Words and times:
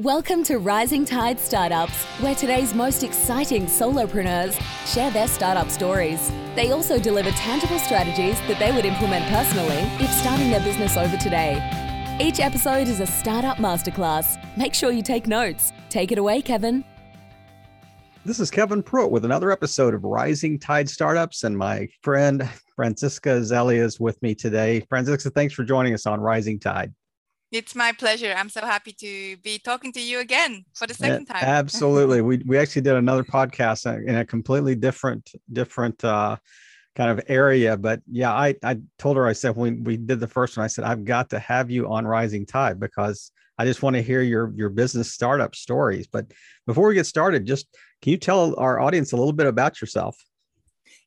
Welcome 0.00 0.44
to 0.44 0.58
Rising 0.58 1.06
Tide 1.06 1.40
Startups, 1.40 2.04
where 2.20 2.34
today's 2.34 2.74
most 2.74 3.02
exciting 3.02 3.64
solopreneurs 3.64 4.60
share 4.86 5.10
their 5.10 5.26
startup 5.26 5.70
stories. 5.70 6.30
They 6.54 6.70
also 6.70 6.98
deliver 6.98 7.30
tangible 7.30 7.78
strategies 7.78 8.38
that 8.40 8.58
they 8.58 8.72
would 8.72 8.84
implement 8.84 9.24
personally 9.32 9.78
if 10.04 10.10
starting 10.10 10.50
their 10.50 10.60
business 10.60 10.98
over 10.98 11.16
today. 11.16 11.62
Each 12.20 12.40
episode 12.40 12.88
is 12.88 13.00
a 13.00 13.06
startup 13.06 13.56
masterclass. 13.56 14.36
Make 14.58 14.74
sure 14.74 14.90
you 14.90 15.02
take 15.02 15.26
notes. 15.26 15.72
Take 15.88 16.12
it 16.12 16.18
away, 16.18 16.42
Kevin. 16.42 16.84
This 18.26 18.38
is 18.38 18.50
Kevin 18.50 18.82
Pruitt 18.82 19.10
with 19.10 19.24
another 19.24 19.50
episode 19.50 19.94
of 19.94 20.04
Rising 20.04 20.58
Tide 20.58 20.90
Startups, 20.90 21.42
and 21.42 21.56
my 21.56 21.88
friend 22.02 22.46
Franziska 22.74 23.30
Iseli 23.30 23.78
is 23.78 23.98
with 23.98 24.20
me 24.20 24.34
today. 24.34 24.84
Franziska, 24.90 25.30
thanks 25.30 25.54
for 25.54 25.64
joining 25.64 25.94
us 25.94 26.04
on 26.04 26.20
Rising 26.20 26.60
Tide. 26.60 26.92
It's 27.52 27.74
my 27.74 27.92
pleasure. 27.92 28.34
I'm 28.36 28.48
so 28.48 28.60
happy 28.62 28.92
to 28.92 29.36
be 29.38 29.58
talking 29.58 29.92
to 29.92 30.00
you 30.00 30.18
again 30.18 30.64
for 30.74 30.86
the 30.86 30.94
second 30.94 31.26
time. 31.26 31.42
Absolutely. 31.42 32.20
we 32.28 32.42
we 32.44 32.58
actually 32.58 32.82
did 32.82 32.96
another 32.96 33.22
podcast 33.22 33.86
in 34.06 34.16
a 34.16 34.24
completely 34.24 34.74
different 34.74 35.30
different 35.52 36.04
uh, 36.04 36.36
kind 36.96 37.10
of 37.10 37.24
area, 37.28 37.76
but 37.76 38.00
yeah, 38.10 38.32
I 38.32 38.56
I 38.64 38.78
told 38.98 39.16
her 39.16 39.26
I 39.26 39.32
said 39.32 39.54
when 39.54 39.84
we 39.84 39.96
did 39.96 40.18
the 40.18 40.26
first 40.26 40.56
one, 40.56 40.64
I 40.64 40.68
said 40.68 40.84
I've 40.84 41.04
got 41.04 41.30
to 41.30 41.38
have 41.38 41.70
you 41.70 41.88
on 41.88 42.06
Rising 42.06 42.46
Tide 42.46 42.80
because 42.80 43.30
I 43.58 43.64
just 43.64 43.82
want 43.82 43.94
to 43.94 44.02
hear 44.02 44.22
your 44.22 44.52
your 44.56 44.70
business 44.70 45.12
startup 45.12 45.54
stories. 45.54 46.08
But 46.08 46.32
before 46.66 46.88
we 46.88 46.94
get 46.94 47.06
started, 47.06 47.46
just 47.46 47.68
can 48.02 48.10
you 48.10 48.18
tell 48.18 48.58
our 48.58 48.80
audience 48.80 49.12
a 49.12 49.16
little 49.16 49.32
bit 49.32 49.46
about 49.46 49.80
yourself? 49.80 50.16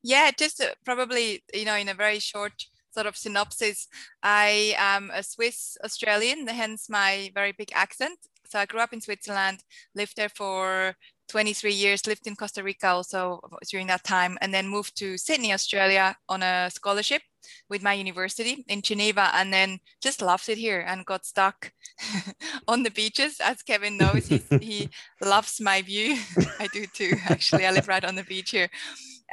Yeah, 0.04 0.32
just 0.38 0.62
uh, 0.62 0.68
probably 0.86 1.44
you 1.54 1.66
know 1.66 1.76
in 1.76 1.90
a 1.90 1.94
very 1.94 2.20
short 2.20 2.54
sort 2.92 3.08
of 3.08 3.18
synopsis, 3.18 3.88
I 4.24 4.76
am 4.78 5.12
a 5.14 5.24
Swiss 5.24 5.78
Australian, 5.84 6.48
hence 6.48 6.90
my 6.90 7.32
very 7.34 7.52
big 7.52 7.72
accent. 7.74 8.20
So 8.50 8.60
I 8.60 8.66
grew 8.66 8.80
up 8.80 8.94
in 8.94 9.02
Switzerland, 9.02 9.60
lived 9.94 10.16
there 10.16 10.30
for 10.30 10.96
23 11.30 11.72
years, 11.72 12.08
lived 12.08 12.26
in 12.26 12.36
Costa 12.36 12.64
Rica 12.64 12.88
also 12.88 13.40
during 13.70 13.86
that 13.88 14.04
time, 14.04 14.38
and 14.42 14.52
then 14.52 14.68
moved 14.68 14.98
to 14.98 15.18
Sydney, 15.18 15.54
Australia 15.54 16.18
on 16.28 16.42
a 16.42 16.70
scholarship 16.72 17.22
with 17.70 17.84
my 17.84 17.94
university 17.94 18.66
in 18.68 18.82
Geneva, 18.82 19.30
and 19.36 19.54
then 19.54 19.80
just 20.02 20.22
loved 20.22 20.50
it 20.50 20.58
here 20.58 20.84
and 20.88 21.06
got 21.06 21.26
stuck 21.26 21.72
on 22.68 22.82
the 22.82 22.92
beaches. 22.92 23.40
As 23.40 23.62
Kevin 23.62 23.98
knows, 23.98 24.28
he, 24.28 24.42
he 24.60 24.90
loves 25.22 25.62
my 25.62 25.84
view. 25.84 26.18
I 26.60 26.68
do 26.74 26.88
too, 26.88 27.14
actually. 27.30 27.68
I 27.68 27.72
live 27.72 27.88
right 27.88 28.04
on 28.04 28.16
the 28.16 28.24
beach 28.24 28.50
here 28.50 28.70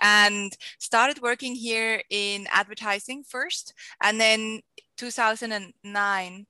and 0.00 0.56
started 0.78 1.22
working 1.22 1.54
here 1.54 2.02
in 2.10 2.46
advertising 2.50 3.24
first 3.24 3.74
and 4.02 4.20
then 4.20 4.60
2009 4.96 6.46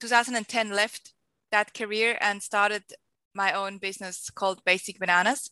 2010 0.00 0.70
left 0.70 1.14
that 1.50 1.74
career 1.74 2.16
and 2.20 2.42
started 2.42 2.82
my 3.34 3.52
own 3.52 3.78
business 3.78 4.30
called 4.30 4.64
basic 4.64 4.98
bananas. 4.98 5.50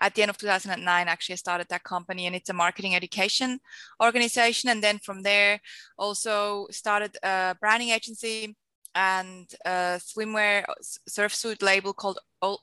At 0.00 0.14
the 0.14 0.22
end 0.22 0.30
of 0.30 0.38
2009 0.38 1.08
actually 1.08 1.32
i 1.32 1.36
started 1.36 1.68
that 1.68 1.82
company 1.82 2.26
and 2.26 2.36
it's 2.36 2.50
a 2.50 2.52
marketing 2.52 2.94
education 2.94 3.58
organization. 4.02 4.70
And 4.70 4.82
then 4.82 4.98
from 4.98 5.22
there 5.22 5.60
also 5.98 6.66
started 6.70 7.16
a 7.22 7.56
branding 7.60 7.90
agency 7.90 8.56
and 8.94 9.50
a 9.64 10.00
swimwear 10.00 10.64
uh, 10.68 10.74
surf 11.06 11.34
suit 11.34 11.62
label 11.62 11.92
called 11.92 12.18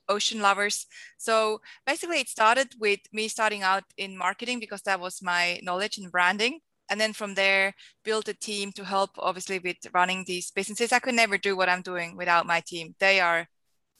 Ocean 0.09 0.41
Lovers. 0.41 0.85
So 1.17 1.61
basically, 1.85 2.19
it 2.19 2.29
started 2.29 2.73
with 2.79 2.99
me 3.11 3.27
starting 3.27 3.63
out 3.63 3.83
in 3.97 4.17
marketing 4.17 4.59
because 4.59 4.81
that 4.83 4.99
was 4.99 5.21
my 5.21 5.59
knowledge 5.63 5.97
in 5.97 6.09
branding. 6.09 6.59
And 6.89 6.99
then 6.99 7.13
from 7.13 7.33
there, 7.33 7.73
built 8.03 8.27
a 8.27 8.33
team 8.33 8.71
to 8.73 8.85
help, 8.85 9.11
obviously, 9.17 9.59
with 9.59 9.77
running 9.93 10.23
these 10.25 10.51
businesses. 10.51 10.91
I 10.91 10.99
could 10.99 11.15
never 11.15 11.37
do 11.37 11.55
what 11.55 11.69
I'm 11.69 11.81
doing 11.81 12.15
without 12.15 12.45
my 12.45 12.61
team. 12.61 12.95
They 12.99 13.19
are 13.19 13.47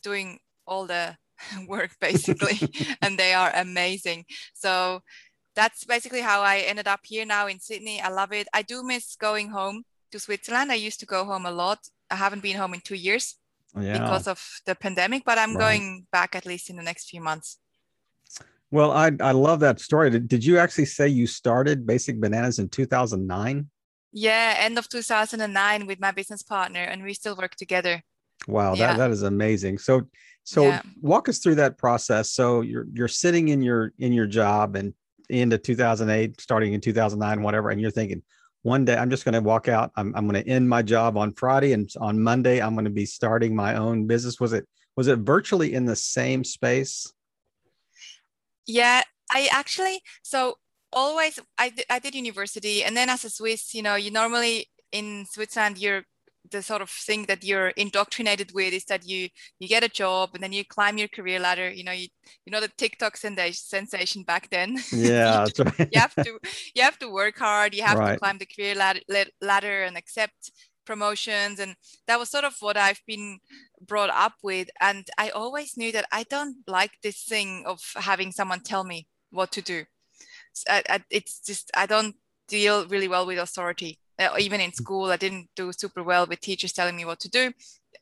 doing 0.03 0.39
all 0.67 0.85
the 0.85 1.17
work 1.67 1.91
basically, 1.99 2.59
and 3.01 3.17
they 3.17 3.33
are 3.33 3.51
amazing. 3.55 4.25
So 4.53 5.01
that's 5.55 5.85
basically 5.85 6.21
how 6.21 6.41
I 6.41 6.59
ended 6.59 6.87
up 6.87 7.01
here 7.03 7.25
now 7.25 7.47
in 7.47 7.59
Sydney. 7.59 8.01
I 8.01 8.09
love 8.09 8.33
it. 8.33 8.47
I 8.53 8.61
do 8.61 8.83
miss 8.83 9.15
going 9.15 9.49
home 9.49 9.83
to 10.11 10.19
Switzerland. 10.19 10.71
I 10.71 10.75
used 10.75 10.99
to 10.99 11.05
go 11.05 11.25
home 11.25 11.45
a 11.45 11.51
lot. 11.51 11.79
I 12.09 12.15
haven't 12.15 12.43
been 12.43 12.57
home 12.57 12.73
in 12.73 12.81
two 12.81 12.95
years 12.95 13.35
yeah. 13.79 13.99
because 13.99 14.27
of 14.27 14.43
the 14.65 14.75
pandemic, 14.75 15.23
but 15.25 15.37
I'm 15.37 15.55
right. 15.55 15.77
going 15.77 16.07
back 16.11 16.35
at 16.35 16.45
least 16.45 16.69
in 16.69 16.75
the 16.75 16.83
next 16.83 17.09
few 17.09 17.21
months. 17.21 17.57
Well, 18.71 18.91
I, 18.91 19.11
I 19.21 19.31
love 19.31 19.59
that 19.61 19.79
story. 19.79 20.09
Did, 20.09 20.27
did 20.27 20.43
you 20.43 20.57
actually 20.57 20.85
say 20.85 21.07
you 21.07 21.27
started 21.27 21.85
Basic 21.85 22.19
Bananas 22.19 22.59
in 22.59 22.69
2009? 22.69 23.69
Yeah, 24.11 24.55
end 24.57 24.77
of 24.77 24.89
2009 24.89 25.87
with 25.87 25.99
my 25.99 26.11
business 26.11 26.41
partner, 26.41 26.79
and 26.79 27.03
we 27.03 27.13
still 27.13 27.35
work 27.35 27.55
together. 27.55 28.01
Wow, 28.47 28.73
yeah. 28.73 28.87
that, 28.87 28.97
that 28.97 29.11
is 29.11 29.23
amazing. 29.23 29.77
So 29.77 30.03
so 30.45 30.67
yeah. 30.67 30.81
walk 31.01 31.27
us 31.27 31.39
through 31.39 31.55
that 31.55 31.77
process. 31.77 32.31
So 32.31 32.61
you're 32.61 32.87
you're 32.93 33.07
sitting 33.07 33.49
in 33.49 33.61
your 33.61 33.93
in 33.97 34.13
your 34.13 34.27
job 34.27 34.75
and 34.75 34.93
into 35.29 35.57
2008, 35.57 36.39
starting 36.39 36.73
in 36.73 36.81
2009, 36.81 37.41
whatever, 37.41 37.71
and 37.71 37.81
you're 37.81 37.91
thinking, 37.91 38.21
one 38.65 38.83
day 38.83 38.97
I'm 38.97 39.11
just 39.11 39.25
going 39.25 39.33
to 39.33 39.41
walk 39.41 39.67
out. 39.67 39.91
I'm, 39.95 40.11
I'm 40.15 40.27
going 40.27 40.43
to 40.43 40.49
end 40.49 40.67
my 40.67 40.81
job 40.81 41.17
on 41.17 41.33
Friday, 41.33 41.73
and 41.73 41.87
on 42.01 42.19
Monday 42.19 42.59
I'm 42.59 42.73
going 42.73 42.85
to 42.85 42.91
be 42.91 43.05
starting 43.05 43.55
my 43.55 43.75
own 43.75 44.07
business. 44.07 44.39
Was 44.39 44.53
it 44.53 44.65
was 44.97 45.07
it 45.07 45.19
virtually 45.19 45.75
in 45.75 45.85
the 45.85 45.95
same 45.95 46.43
space? 46.43 47.13
Yeah, 48.65 49.03
I 49.31 49.49
actually 49.51 50.01
so 50.23 50.55
always 50.91 51.39
I, 51.59 51.73
I 51.91 51.99
did 51.99 52.15
university, 52.15 52.83
and 52.83 52.97
then 52.97 53.07
as 53.07 53.23
a 53.23 53.29
Swiss, 53.29 53.75
you 53.75 53.83
know, 53.83 53.93
you 53.93 54.09
normally 54.09 54.67
in 54.91 55.27
Switzerland 55.29 55.77
you're 55.77 56.03
the 56.51 56.61
sort 56.61 56.81
of 56.81 56.89
thing 56.89 57.25
that 57.25 57.43
you're 57.43 57.69
indoctrinated 57.69 58.51
with 58.53 58.73
is 58.73 58.85
that 58.85 59.07
you 59.07 59.29
you 59.59 59.67
get 59.67 59.83
a 59.83 59.89
job 59.89 60.31
and 60.33 60.43
then 60.43 60.51
you 60.51 60.63
climb 60.65 60.97
your 60.97 61.07
career 61.07 61.39
ladder. 61.39 61.69
You 61.69 61.83
know 61.83 61.91
you, 61.91 62.07
you 62.45 62.51
know 62.51 62.61
the 62.61 62.71
tiktok 62.77 63.17
sensation 63.17 64.23
back 64.23 64.49
then. 64.49 64.77
Yeah 64.91 65.45
you, 65.45 65.63
right. 65.63 65.89
you, 65.91 65.99
have 65.99 66.15
to 66.15 66.39
you 66.75 66.81
have 66.81 66.99
to 66.99 67.09
work 67.09 67.37
hard. 67.37 67.73
You 67.73 67.83
have 67.83 67.97
right. 67.97 68.13
to 68.13 68.19
climb 68.19 68.37
the 68.37 68.45
career 68.45 68.75
ladder, 68.75 69.01
ladder 69.41 69.83
and 69.83 69.97
accept 69.97 70.51
promotions. 70.85 71.59
And 71.59 71.75
that 72.07 72.19
was 72.19 72.29
sort 72.29 72.43
of 72.43 72.55
what 72.59 72.77
i've 72.77 73.01
been 73.07 73.39
brought 73.81 74.09
up 74.11 74.33
with. 74.43 74.69
And 74.79 75.07
i 75.17 75.29
always 75.29 75.77
knew 75.77 75.91
that 75.91 76.07
i 76.11 76.23
don't 76.23 76.57
like 76.67 76.91
this 77.03 77.23
thing 77.23 77.63
of 77.65 77.79
having 77.95 78.31
someone 78.31 78.61
tell 78.61 78.83
me 78.83 79.07
what 79.31 79.51
to 79.53 79.61
do. 79.61 79.85
It's 81.09 81.39
just 81.39 81.71
i 81.75 81.85
don't 81.85 82.15
deal 82.47 82.87
really 82.87 83.07
well 83.07 83.25
with 83.25 83.39
authority 83.39 83.99
Uh, 84.17 84.29
even 84.39 84.61
in 84.61 84.71
school 84.71 85.11
i 85.11 85.17
didn't 85.17 85.49
do 85.55 85.71
super 85.73 86.01
well 86.01 86.25
with 86.25 86.39
teachers 86.39 86.71
telling 86.71 86.95
me 86.95 87.03
what 87.03 87.19
to 87.19 87.29
do 87.29 87.51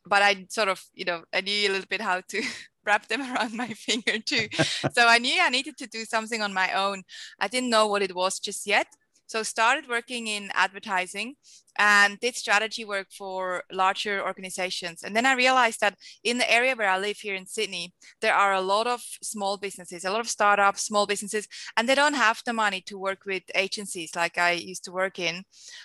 but 0.06 0.22
i 0.22 0.46
sort 0.50 0.68
of 0.68 0.84
you 0.94 1.06
know 1.06 1.24
i 1.34 1.42
knew 1.42 1.68
a 1.68 1.72
little 1.72 1.88
bit 1.90 2.02
how 2.02 2.22
to 2.28 2.42
wrap 2.86 3.08
them 3.08 3.22
around 3.34 3.54
my 3.54 3.68
finger 3.70 4.20
too. 4.20 4.48
So 4.94 5.08
i 5.08 5.18
knew 5.18 5.42
i 5.42 5.50
needed 5.50 5.78
to 5.78 5.88
do 5.88 6.06
something 6.06 6.42
on 6.42 6.54
my 6.54 6.74
own. 6.74 7.04
I 7.40 7.48
didn't 7.48 7.70
know 7.70 7.88
what 7.88 8.02
it 8.02 8.16
was 8.16 8.40
just 8.40 8.68
yet 8.68 8.88
so 9.26 9.44
started 9.44 9.90
working 9.90 10.28
in 10.28 10.52
advertising 10.54 11.36
and 11.78 12.20
did 12.20 12.36
strategy 12.36 12.86
work 12.86 13.08
for 13.12 13.64
larger 13.72 14.24
organizations. 14.24 15.04
And 15.04 15.16
then 15.16 15.26
I 15.26 15.34
realized 15.34 15.80
that 15.82 15.98
in 16.24 16.38
the 16.38 16.52
area 16.52 16.76
where 16.76 16.90
I 16.90 17.00
live 17.00 17.18
here 17.18 17.36
in 17.36 17.48
Sydney, 17.48 17.94
there 18.22 18.36
are 18.36 18.54
a 18.54 18.62
lot 18.62 18.86
of 18.88 19.02
small 19.22 19.58
businesses, 19.58 20.06
a 20.06 20.12
lot 20.12 20.20
of 20.20 20.30
startups, 20.30 20.84
small 20.84 21.08
businesses, 21.08 21.48
and 21.76 21.90
they 21.90 21.96
don't 21.96 22.14
have 22.14 22.42
the 22.46 22.54
money 22.54 22.82
to 22.82 22.98
work 22.98 23.26
with 23.26 23.44
agencies 23.56 24.16
like 24.16 24.38
I 24.38 24.52
used 24.52 24.84
to 24.86 24.92
work 24.92 25.18
in. 25.20 25.44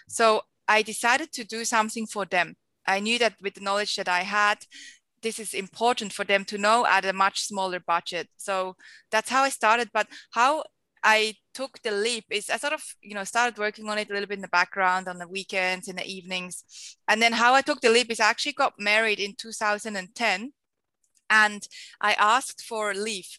So 0.09 0.43
I 0.66 0.82
decided 0.82 1.32
to 1.32 1.44
do 1.44 1.65
something 1.65 2.06
for 2.06 2.26
them. 2.26 2.56
I 2.87 3.00
knew 3.00 3.19
that 3.19 3.34
with 3.43 3.55
the 3.55 3.60
knowledge 3.60 3.97
that 3.97 4.09
I 4.09 4.20
had, 4.20 4.59
this 5.22 5.38
is 5.38 5.55
important 5.55 6.12
for 6.12 6.25
them 6.25 6.44
to 6.47 6.59
know 6.59 6.87
at 6.87 7.05
a 7.05 7.12
much 7.12 7.43
smaller 7.43 7.81
budget. 7.81 8.28
So 8.37 8.76
that's 9.10 9.31
how 9.31 9.43
I 9.43 9.49
started. 9.49 9.91
But 9.93 10.06
how 10.32 10.65
I 11.03 11.34
took 11.54 11.81
the 11.82 11.91
leap 11.91 12.26
is 12.31 12.50
I 12.50 12.56
sort 12.56 12.72
of, 12.72 12.82
you 13.03 13.14
know, 13.14 13.25
started 13.25 13.59
working 13.59 13.88
on 13.88 13.98
it 13.98 14.10
a 14.10 14.12
little 14.12 14.28
bit 14.28 14.38
in 14.38 14.42
the 14.42 14.48
background 14.48 15.09
on 15.09 15.19
the 15.19 15.28
weekends, 15.28 15.88
in 15.88 15.97
the 15.97 16.06
evenings. 16.06 16.97
And 17.06 17.20
then 17.20 17.32
how 17.32 17.54
I 17.54 17.62
took 17.62 17.81
the 17.81 17.91
leap 17.91 18.10
is 18.10 18.20
I 18.20 18.31
actually 18.31 18.53
got 18.53 18.75
married 18.78 19.19
in 19.19 19.34
2010 19.37 20.53
and 21.31 21.69
I 22.00 22.12
asked 22.14 22.62
for 22.62 22.94
leave 22.94 23.38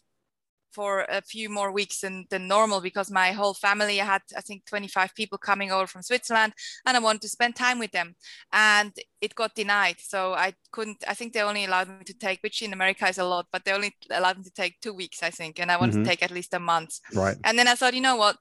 for 0.72 1.06
a 1.08 1.22
few 1.22 1.48
more 1.48 1.72
weeks 1.72 2.00
than, 2.00 2.26
than 2.30 2.48
normal 2.48 2.80
because 2.80 3.10
my 3.10 3.32
whole 3.32 3.54
family 3.54 4.00
I 4.00 4.04
had 4.04 4.22
I 4.36 4.40
think 4.40 4.66
25 4.66 5.14
people 5.14 5.38
coming 5.38 5.70
over 5.72 5.86
from 5.86 6.02
Switzerland 6.02 6.52
and 6.86 6.96
I 6.96 7.00
wanted 7.00 7.22
to 7.22 7.28
spend 7.28 7.56
time 7.56 7.78
with 7.78 7.92
them. 7.92 8.14
And 8.52 8.92
it 9.20 9.34
got 9.34 9.54
denied. 9.54 9.96
So 9.98 10.34
I 10.34 10.54
couldn't 10.72 11.04
I 11.06 11.14
think 11.14 11.32
they 11.32 11.42
only 11.42 11.64
allowed 11.64 11.88
me 11.88 12.04
to 12.04 12.14
take 12.14 12.40
which 12.42 12.62
in 12.62 12.72
America 12.72 13.08
is 13.08 13.18
a 13.18 13.24
lot 13.24 13.46
but 13.52 13.64
they 13.64 13.72
only 13.72 13.94
allowed 14.10 14.38
me 14.38 14.44
to 14.44 14.52
take 14.52 14.80
two 14.80 14.94
weeks 14.94 15.22
I 15.22 15.30
think 15.30 15.60
and 15.60 15.70
I 15.70 15.76
wanted 15.76 15.94
mm-hmm. 15.94 16.04
to 16.04 16.10
take 16.10 16.22
at 16.22 16.30
least 16.30 16.54
a 16.54 16.60
month. 16.60 17.00
Right. 17.14 17.36
And 17.44 17.58
then 17.58 17.68
I 17.68 17.74
thought 17.74 17.94
you 17.94 18.00
know 18.00 18.16
what? 18.16 18.36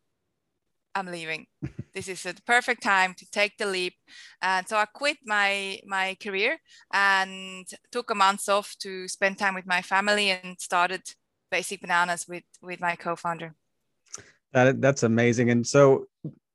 I'm 0.96 1.08
leaving. 1.08 1.46
This 1.94 2.08
is 2.08 2.24
the 2.24 2.36
perfect 2.46 2.84
time 2.84 3.14
to 3.16 3.30
take 3.32 3.58
the 3.58 3.66
leap. 3.66 3.96
And 4.42 4.68
so 4.68 4.78
I 4.78 4.86
quit 4.86 5.18
my 5.26 5.80
my 5.86 6.16
career 6.22 6.58
and 6.94 7.68
took 7.92 8.12
a 8.12 8.16
month 8.16 8.48
off 8.48 8.76
to 8.80 9.08
spend 9.08 9.38
time 9.38 9.56
with 9.56 9.66
my 9.66 9.82
family 9.82 10.30
and 10.30 10.56
started 10.60 11.02
basic 11.52 11.82
bananas 11.82 12.26
with 12.28 12.44
with 12.62 12.80
my 12.80 12.96
co-founder 12.96 13.54
that 14.54 14.82
that's 14.82 15.04
amazing 15.04 15.50
and 15.50 15.66
so 15.66 16.06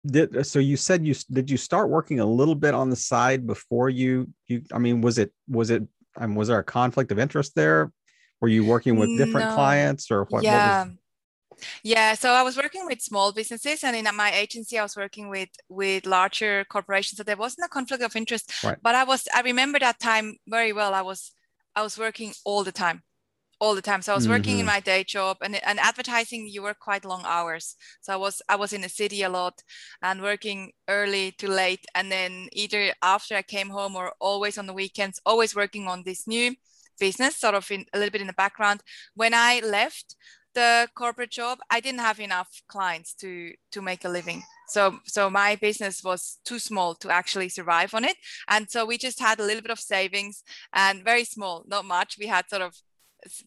did 0.06 0.46
so 0.46 0.58
you 0.58 0.76
said 0.76 1.06
you 1.06 1.14
did 1.30 1.50
you 1.50 1.56
start 1.56 1.88
working 1.88 2.20
a 2.20 2.26
little 2.26 2.54
bit 2.54 2.74
on 2.74 2.90
the 2.90 2.96
side 2.96 3.46
before 3.46 3.88
you 3.88 4.28
you 4.48 4.62
i 4.72 4.78
mean 4.78 5.00
was 5.00 5.18
it 5.18 5.32
was 5.48 5.70
it 5.70 5.82
um, 6.16 6.34
was 6.34 6.48
there 6.48 6.58
a 6.58 6.64
conflict 6.64 7.12
of 7.12 7.18
interest 7.18 7.54
there? 7.54 7.92
Were 8.40 8.48
you 8.48 8.64
working 8.64 8.96
with 8.98 9.16
different 9.16 9.48
no. 9.48 9.54
clients 9.54 10.10
or 10.10 10.24
what? 10.24 10.42
Yeah. 10.42 10.80
What 10.80 10.88
was... 10.88 10.98
Yeah, 11.82 12.14
so 12.14 12.30
I 12.30 12.42
was 12.42 12.56
working 12.56 12.84
with 12.84 13.00
small 13.00 13.32
businesses, 13.32 13.84
and 13.84 13.94
in 13.94 14.06
my 14.16 14.32
agency, 14.32 14.76
I 14.78 14.82
was 14.82 14.96
working 14.96 15.28
with 15.28 15.50
with 15.68 16.04
larger 16.04 16.64
corporations. 16.64 17.16
So 17.16 17.22
there 17.22 17.36
wasn't 17.36 17.66
a 17.66 17.68
conflict 17.68 18.02
of 18.02 18.16
interest. 18.16 18.52
Right. 18.62 18.76
But 18.82 18.96
I 18.96 19.04
was, 19.04 19.28
I 19.34 19.40
remember 19.42 19.78
that 19.78 20.00
time 20.00 20.36
very 20.48 20.72
well. 20.72 20.94
I 20.94 21.02
was, 21.02 21.32
I 21.74 21.82
was 21.82 21.96
working 21.96 22.32
all 22.44 22.64
the 22.64 22.72
time, 22.72 23.02
all 23.60 23.74
the 23.74 23.82
time. 23.82 24.02
So 24.02 24.12
I 24.12 24.14
was 24.14 24.24
mm-hmm. 24.24 24.32
working 24.32 24.58
in 24.58 24.66
mm-hmm. 24.66 24.74
my 24.74 24.80
day 24.80 25.04
job, 25.04 25.38
and 25.42 25.56
and 25.64 25.78
advertising, 25.80 26.48
you 26.48 26.62
work 26.62 26.78
quite 26.78 27.04
long 27.04 27.22
hours. 27.24 27.76
So 28.00 28.12
I 28.12 28.16
was, 28.16 28.42
I 28.48 28.56
was 28.56 28.72
in 28.72 28.82
the 28.82 28.88
city 28.88 29.22
a 29.22 29.28
lot, 29.28 29.62
and 30.02 30.22
working 30.22 30.72
early 30.88 31.32
to 31.38 31.48
late, 31.48 31.84
and 31.94 32.10
then 32.10 32.48
either 32.52 32.92
after 33.02 33.34
I 33.36 33.42
came 33.42 33.70
home 33.70 33.96
or 33.96 34.12
always 34.20 34.58
on 34.58 34.66
the 34.66 34.72
weekends, 34.72 35.20
always 35.24 35.54
working 35.54 35.88
on 35.88 36.02
this 36.04 36.26
new 36.26 36.54
business, 36.98 37.36
sort 37.36 37.54
of 37.54 37.70
in 37.70 37.84
a 37.92 37.98
little 37.98 38.12
bit 38.12 38.20
in 38.20 38.26
the 38.26 38.32
background. 38.32 38.80
When 39.14 39.34
I 39.34 39.60
left 39.60 40.16
the 40.54 40.88
corporate 40.94 41.30
job, 41.30 41.58
I 41.70 41.80
didn't 41.80 42.00
have 42.00 42.20
enough 42.20 42.62
clients 42.68 43.14
to 43.14 43.52
to 43.72 43.82
make 43.82 44.04
a 44.04 44.08
living. 44.08 44.42
So 44.68 44.98
so 45.04 45.28
my 45.28 45.56
business 45.56 46.02
was 46.02 46.38
too 46.44 46.58
small 46.58 46.94
to 46.96 47.10
actually 47.10 47.48
survive 47.48 47.94
on 47.94 48.04
it. 48.04 48.16
And 48.48 48.70
so 48.70 48.86
we 48.86 48.98
just 48.98 49.20
had 49.20 49.40
a 49.40 49.44
little 49.44 49.62
bit 49.62 49.70
of 49.70 49.80
savings 49.80 50.42
and 50.72 51.04
very 51.04 51.24
small, 51.24 51.64
not 51.66 51.84
much. 51.84 52.16
We 52.18 52.26
had 52.28 52.48
sort 52.48 52.62
of 52.62 52.74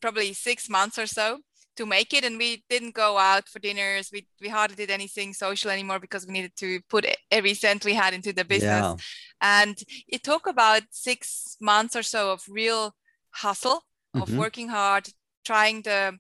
probably 0.02 0.34
six 0.34 0.70
months 0.70 0.98
or 0.98 1.08
so 1.08 1.40
to 1.76 1.86
make 1.86 2.12
it 2.14 2.24
and 2.24 2.38
we 2.38 2.64
didn't 2.70 2.96
go 2.96 3.18
out 3.18 3.48
for 3.48 3.60
dinners 3.60 4.10
we, 4.12 4.26
we 4.42 4.50
hardly 4.50 4.76
did 4.76 4.90
anything 4.90 5.34
social 5.34 5.70
anymore 5.70 6.00
because 6.00 6.26
we 6.26 6.34
needed 6.34 6.56
to 6.56 6.82
put 6.90 7.06
every 7.30 7.54
cent 7.54 7.86
we 7.86 7.94
had 7.94 8.14
into 8.14 8.34
the 8.34 8.44
business 8.44 8.82
yeah. 8.82 8.96
and 9.42 9.84
it 10.08 10.24
took 10.24 10.48
about 10.48 10.82
six 10.90 11.56
months 11.62 11.96
or 11.96 12.04
so 12.04 12.32
of 12.32 12.42
real 12.50 12.96
hustle 13.32 13.84
of 14.16 14.28
mm-hmm. 14.28 14.40
working 14.40 14.70
hard 14.70 15.08
trying 15.46 15.82
the 15.84 16.18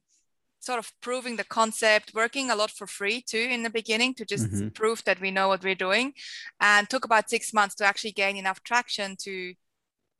sort 0.59 0.79
of 0.79 0.91
proving 1.01 1.35
the 1.37 1.43
concept, 1.59 2.13
working 2.13 2.49
a 2.49 2.55
lot 2.55 2.71
for 2.71 2.87
free 2.87 3.21
too 3.21 3.45
in 3.55 3.63
the 3.63 3.69
beginning 3.69 4.13
to 4.15 4.25
just 4.25 4.47
mm-hmm. 4.47 4.69
prove 4.69 5.03
that 5.05 5.21
we 5.21 5.31
know 5.31 5.47
what 5.47 5.63
we're 5.63 5.83
doing, 5.87 6.13
and 6.59 6.89
took 6.89 7.05
about 7.05 7.29
six 7.29 7.53
months 7.53 7.75
to 7.75 7.85
actually 7.85 8.11
gain 8.11 8.35
enough 8.37 8.61
traction 8.63 9.15
to 9.27 9.53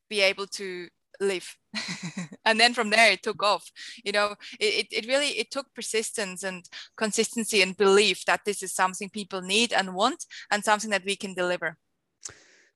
be 0.10 0.22
able 0.22 0.48
to 0.48 0.88
live 1.20 1.48
and 2.46 2.60
then 2.60 2.74
from 2.74 2.90
there 2.90 3.12
it 3.12 3.24
took 3.24 3.42
off. 3.44 3.72
You 4.04 4.12
know 4.12 4.36
it, 4.60 4.88
it 4.92 5.08
really 5.08 5.30
it 5.40 5.52
took 5.52 5.74
persistence 5.74 6.44
and 6.44 6.66
consistency 6.96 7.62
and 7.62 7.76
belief 7.76 8.26
that 8.26 8.42
this 8.46 8.64
is 8.64 8.74
something 8.74 9.10
people 9.10 9.42
need 9.42 9.74
and 9.74 9.94
want 9.94 10.26
and 10.52 10.64
something 10.64 10.90
that 10.92 11.06
we 11.06 11.16
can 11.16 11.34
deliver. 11.34 11.78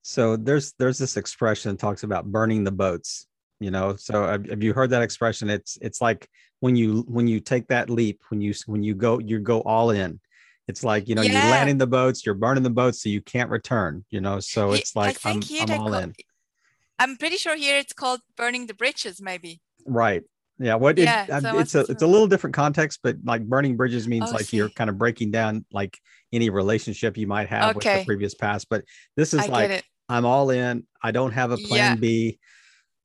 So 0.01 0.35
there's 0.35 0.73
there's 0.79 0.97
this 0.97 1.17
expression 1.17 1.71
that 1.71 1.79
talks 1.79 2.03
about 2.03 2.31
burning 2.31 2.63
the 2.63 2.71
boats 2.71 3.27
you 3.61 3.69
know? 3.69 3.95
So 3.95 4.25
have, 4.25 4.49
have 4.49 4.63
you 4.63 4.73
heard 4.73 4.89
that 4.89 5.03
expression? 5.03 5.49
It's 5.49 5.77
it's 5.81 6.01
like 6.01 6.27
when 6.61 6.75
you 6.75 7.05
when 7.07 7.27
you 7.27 7.39
take 7.39 7.67
that 7.67 7.89
leap 7.89 8.21
when 8.29 8.41
you 8.41 8.53
when 8.65 8.83
you 8.83 8.95
go 8.95 9.19
you 9.19 9.39
go 9.39 9.61
all 9.61 9.89
in 9.89 10.19
it's 10.67 10.83
like 10.83 11.09
you 11.09 11.15
know 11.15 11.23
yeah. 11.23 11.31
you're 11.31 11.51
landing 11.51 11.77
the 11.79 11.87
boats 11.87 12.23
you're 12.25 12.35
burning 12.35 12.63
the 12.63 12.69
boats 12.69 13.01
so 13.01 13.09
you 13.09 13.21
can't 13.21 13.49
return 13.49 14.05
you 14.09 14.21
know? 14.21 14.39
So 14.39 14.71
it's 14.71 14.95
like 14.95 15.17
i'm, 15.25 15.41
I'm 15.59 15.81
all 15.81 15.93
in 15.95 16.13
i'm 17.01 17.17
pretty 17.17 17.37
sure 17.37 17.55
here 17.55 17.77
it's 17.77 17.93
called 17.93 18.21
burning 18.37 18.67
the 18.67 18.73
bridges 18.73 19.21
maybe 19.21 19.59
right 19.85 20.23
yeah 20.59 20.75
what 20.75 20.97
it, 20.97 21.03
yeah, 21.03 21.39
so 21.39 21.49
um, 21.49 21.59
it's 21.59 21.75
a 21.75 21.81
it's 21.81 22.03
a 22.03 22.07
little 22.07 22.27
different 22.27 22.55
context 22.55 22.99
but 23.03 23.17
like 23.23 23.45
burning 23.47 23.75
bridges 23.75 24.07
means 24.07 24.29
oh, 24.29 24.33
like 24.33 24.45
see. 24.45 24.57
you're 24.57 24.69
kind 24.69 24.89
of 24.89 24.97
breaking 24.97 25.31
down 25.31 25.65
like 25.71 25.97
any 26.31 26.49
relationship 26.49 27.17
you 27.17 27.27
might 27.27 27.49
have 27.49 27.75
okay. 27.75 27.95
with 27.95 28.01
the 28.01 28.05
previous 28.05 28.35
past 28.35 28.67
but 28.69 28.83
this 29.17 29.33
is 29.33 29.41
I 29.41 29.47
like 29.47 29.85
i'm 30.07 30.25
all 30.25 30.49
in 30.51 30.85
i 31.01 31.11
don't 31.11 31.31
have 31.31 31.51
a 31.51 31.57
plan 31.57 31.93
yeah. 31.93 31.95
b 31.95 32.39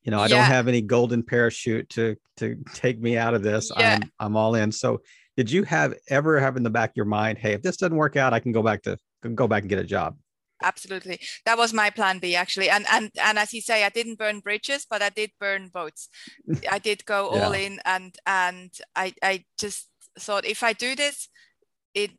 you 0.02 0.10
know 0.10 0.19
i 0.19 0.22
yeah. 0.22 0.28
don't 0.28 0.44
have 0.44 0.69
any 0.69 0.82
golden 0.82 1.22
parachute 1.22 1.88
to 1.90 2.16
to 2.37 2.62
take 2.75 3.00
me 3.00 3.16
out 3.16 3.34
of 3.34 3.43
this 3.43 3.72
yeah. 3.76 3.98
i'm 4.02 4.12
i'm 4.20 4.37
all 4.37 4.54
in 4.54 4.70
so 4.70 5.00
did 5.37 5.50
you 5.50 5.64
have 5.64 5.94
ever 6.08 6.38
have 6.38 6.56
in 6.56 6.62
the 6.62 6.70
back 6.70 6.90
of 6.90 6.96
your 6.96 7.06
mind 7.06 7.38
hey 7.38 7.52
if 7.52 7.62
this 7.62 7.76
doesn't 7.76 7.96
work 7.96 8.16
out 8.16 8.34
i 8.34 8.40
can 8.40 8.52
go 8.52 8.62
back 8.62 8.82
to 8.82 8.98
go 9.34 9.48
back 9.48 9.62
and 9.62 9.70
get 9.70 9.78
a 9.78 9.84
job 9.84 10.16
absolutely. 10.62 11.20
That 11.44 11.58
was 11.58 11.73
my 11.73 11.91
plan 11.91 12.19
b 12.19 12.35
actually. 12.37 12.70
And 12.70 12.87
and 12.91 13.11
and 13.23 13.38
as 13.38 13.53
you 13.53 13.61
say 13.61 13.85
i 13.85 13.88
didn't 13.88 14.19
burn 14.19 14.41
bridges 14.41 14.87
but 14.88 15.03
i 15.03 15.11
did 15.11 15.31
burn 15.41 15.69
boats. 15.69 16.08
I 16.70 16.79
did 16.79 17.05
go 17.05 17.35
yeah. 17.35 17.47
all 17.47 17.53
in 17.53 17.81
and 17.85 18.14
and 18.26 18.73
i 18.94 19.14
i 19.23 19.44
just 19.58 19.88
thought 20.19 20.47
if 20.47 20.62
i 20.62 20.73
do 20.73 20.94
this 20.94 21.29
it 21.94 22.11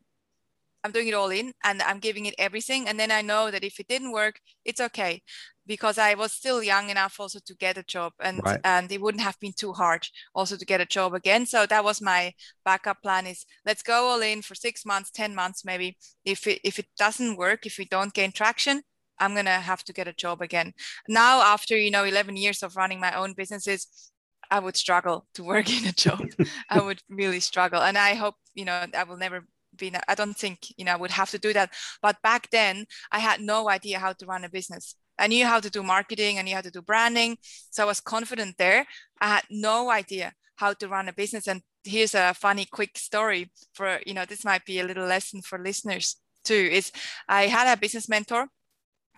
i'm 0.88 0.94
doing 0.94 1.08
it 1.08 1.14
all 1.14 1.30
in 1.30 1.54
and 1.64 1.82
i'm 1.82 2.00
giving 2.00 2.26
it 2.26 2.36
everything 2.38 2.88
and 2.88 3.00
then 3.00 3.12
i 3.12 3.22
know 3.22 3.52
that 3.52 3.64
if 3.64 3.80
it 3.80 3.88
didn't 3.88 4.12
work 4.12 4.40
it's 4.66 4.82
okay 4.82 5.22
because 5.68 5.98
I 5.98 6.16
was 6.16 6.32
still 6.32 6.64
young 6.64 6.90
enough 6.90 7.20
also 7.20 7.40
to 7.46 7.54
get 7.54 7.78
a 7.78 7.84
job 7.84 8.14
and 8.20 8.40
right. 8.44 8.60
and 8.64 8.92
it 8.92 9.02
wouldn't 9.02 9.24
have 9.24 9.40
been 9.40 9.54
too 9.54 9.74
hard 9.74 10.08
also 10.34 10.56
to 10.56 10.66
get 10.66 10.82
a 10.82 10.86
job 10.86 11.14
again. 11.14 11.46
So 11.46 11.66
that 11.66 11.84
was 11.84 12.02
my 12.02 12.34
backup 12.66 13.04
plan 13.04 13.28
is 13.28 13.46
let's 13.66 13.84
go 13.84 14.08
all 14.08 14.22
in 14.22 14.42
for 14.42 14.56
six 14.56 14.86
months, 14.86 15.12
10 15.12 15.36
months 15.36 15.66
maybe. 15.66 15.98
If 16.26 16.48
it 16.48 16.62
if 16.64 16.80
it 16.80 16.88
doesn't 16.98 17.38
work, 17.38 17.66
if 17.66 17.78
we 17.78 17.86
don't 17.86 18.14
gain 18.14 18.32
traction, 18.32 18.82
I'm 19.20 19.36
gonna 19.36 19.60
have 19.60 19.84
to 19.84 19.94
get 19.94 20.08
a 20.08 20.14
job 20.14 20.42
again. 20.42 20.74
Now 21.08 21.42
after 21.42 21.78
you 21.78 21.92
know 21.92 22.06
11 22.06 22.38
years 22.38 22.64
of 22.64 22.78
running 22.78 23.00
my 23.00 23.14
own 23.14 23.34
businesses, 23.34 24.12
I 24.50 24.60
would 24.60 24.78
struggle 24.78 25.28
to 25.34 25.44
work 25.44 25.70
in 25.78 25.88
a 25.88 25.92
job. 25.92 26.26
I 26.70 26.80
would 26.80 27.02
really 27.10 27.42
struggle. 27.42 27.82
And 27.82 27.98
I 27.98 28.14
hope, 28.14 28.36
you 28.56 28.66
know, 28.66 28.86
I 28.98 29.04
will 29.04 29.18
never 29.18 29.46
be, 29.78 29.94
I 30.08 30.16
don't 30.16 30.38
think, 30.38 30.60
you 30.78 30.86
know, 30.86 30.94
I 30.94 30.98
would 30.98 31.12
have 31.12 31.30
to 31.32 31.40
do 31.40 31.54
that. 31.54 31.72
But 32.02 32.22
back 32.22 32.50
then 32.52 32.86
I 33.12 33.20
had 33.20 33.42
no 33.42 33.70
idea 33.70 34.00
how 34.00 34.14
to 34.14 34.26
run 34.26 34.44
a 34.44 34.50
business. 34.50 34.96
I 35.20 35.28
knew 35.28 35.46
how 35.46 35.60
to 35.60 35.70
do 35.70 35.82
marketing, 35.82 36.38
I 36.38 36.44
knew 36.44 36.56
how 36.56 36.62
to 36.62 36.72
do 36.72 36.82
branding. 36.82 37.38
So 37.72 37.84
I 37.84 37.88
was 37.88 38.00
confident 38.00 38.58
there. 38.58 38.86
I 39.20 39.28
had 39.28 39.44
no 39.50 39.90
idea 39.90 40.34
how 40.58 40.74
to 40.74 40.88
run 40.88 41.08
a 41.08 41.14
business. 41.14 41.48
And 41.48 41.62
here's 41.84 42.14
a 42.14 42.34
funny 42.34 42.66
quick 42.66 42.98
story 42.98 43.52
for, 43.74 44.00
you 44.06 44.14
know, 44.14 44.26
this 44.26 44.46
might 44.46 44.66
be 44.66 44.80
a 44.80 44.86
little 44.86 45.06
lesson 45.06 45.42
for 45.42 45.58
listeners 45.58 46.18
too, 46.44 46.70
is 46.72 46.92
I 47.28 47.48
had 47.48 47.72
a 47.72 47.80
business 47.80 48.10
mentor 48.10 48.48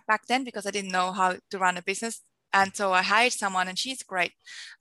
back 0.06 0.26
then 0.26 0.44
because 0.44 0.66
I 0.66 0.70
didn't 0.70 0.92
know 0.92 1.12
how 1.12 1.36
to 1.50 1.58
run 1.58 1.76
a 1.76 1.82
business. 1.82 2.22
And 2.52 2.74
so 2.74 2.92
I 2.92 3.02
hired 3.02 3.32
someone 3.32 3.68
and 3.68 3.78
she's 3.78 4.02
great, 4.02 4.32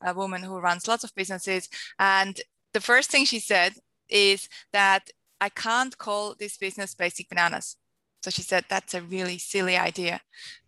a 0.03 0.13
woman 0.13 0.43
who 0.43 0.59
runs 0.59 0.87
lots 0.87 1.03
of 1.03 1.13
businesses. 1.15 1.69
And 1.99 2.39
the 2.73 2.81
first 2.81 3.11
thing 3.11 3.25
she 3.25 3.39
said 3.39 3.73
is 4.09 4.49
that 4.73 5.09
I 5.41 5.49
can't 5.49 5.97
call 5.97 6.35
this 6.37 6.57
business 6.57 6.95
basic 6.95 7.29
bananas 7.29 7.77
so 8.21 8.29
she 8.29 8.41
said, 8.41 8.65
That's 8.69 8.93
a 8.93 9.01
really 9.01 9.37
silly 9.37 9.77
idea. 9.77 10.21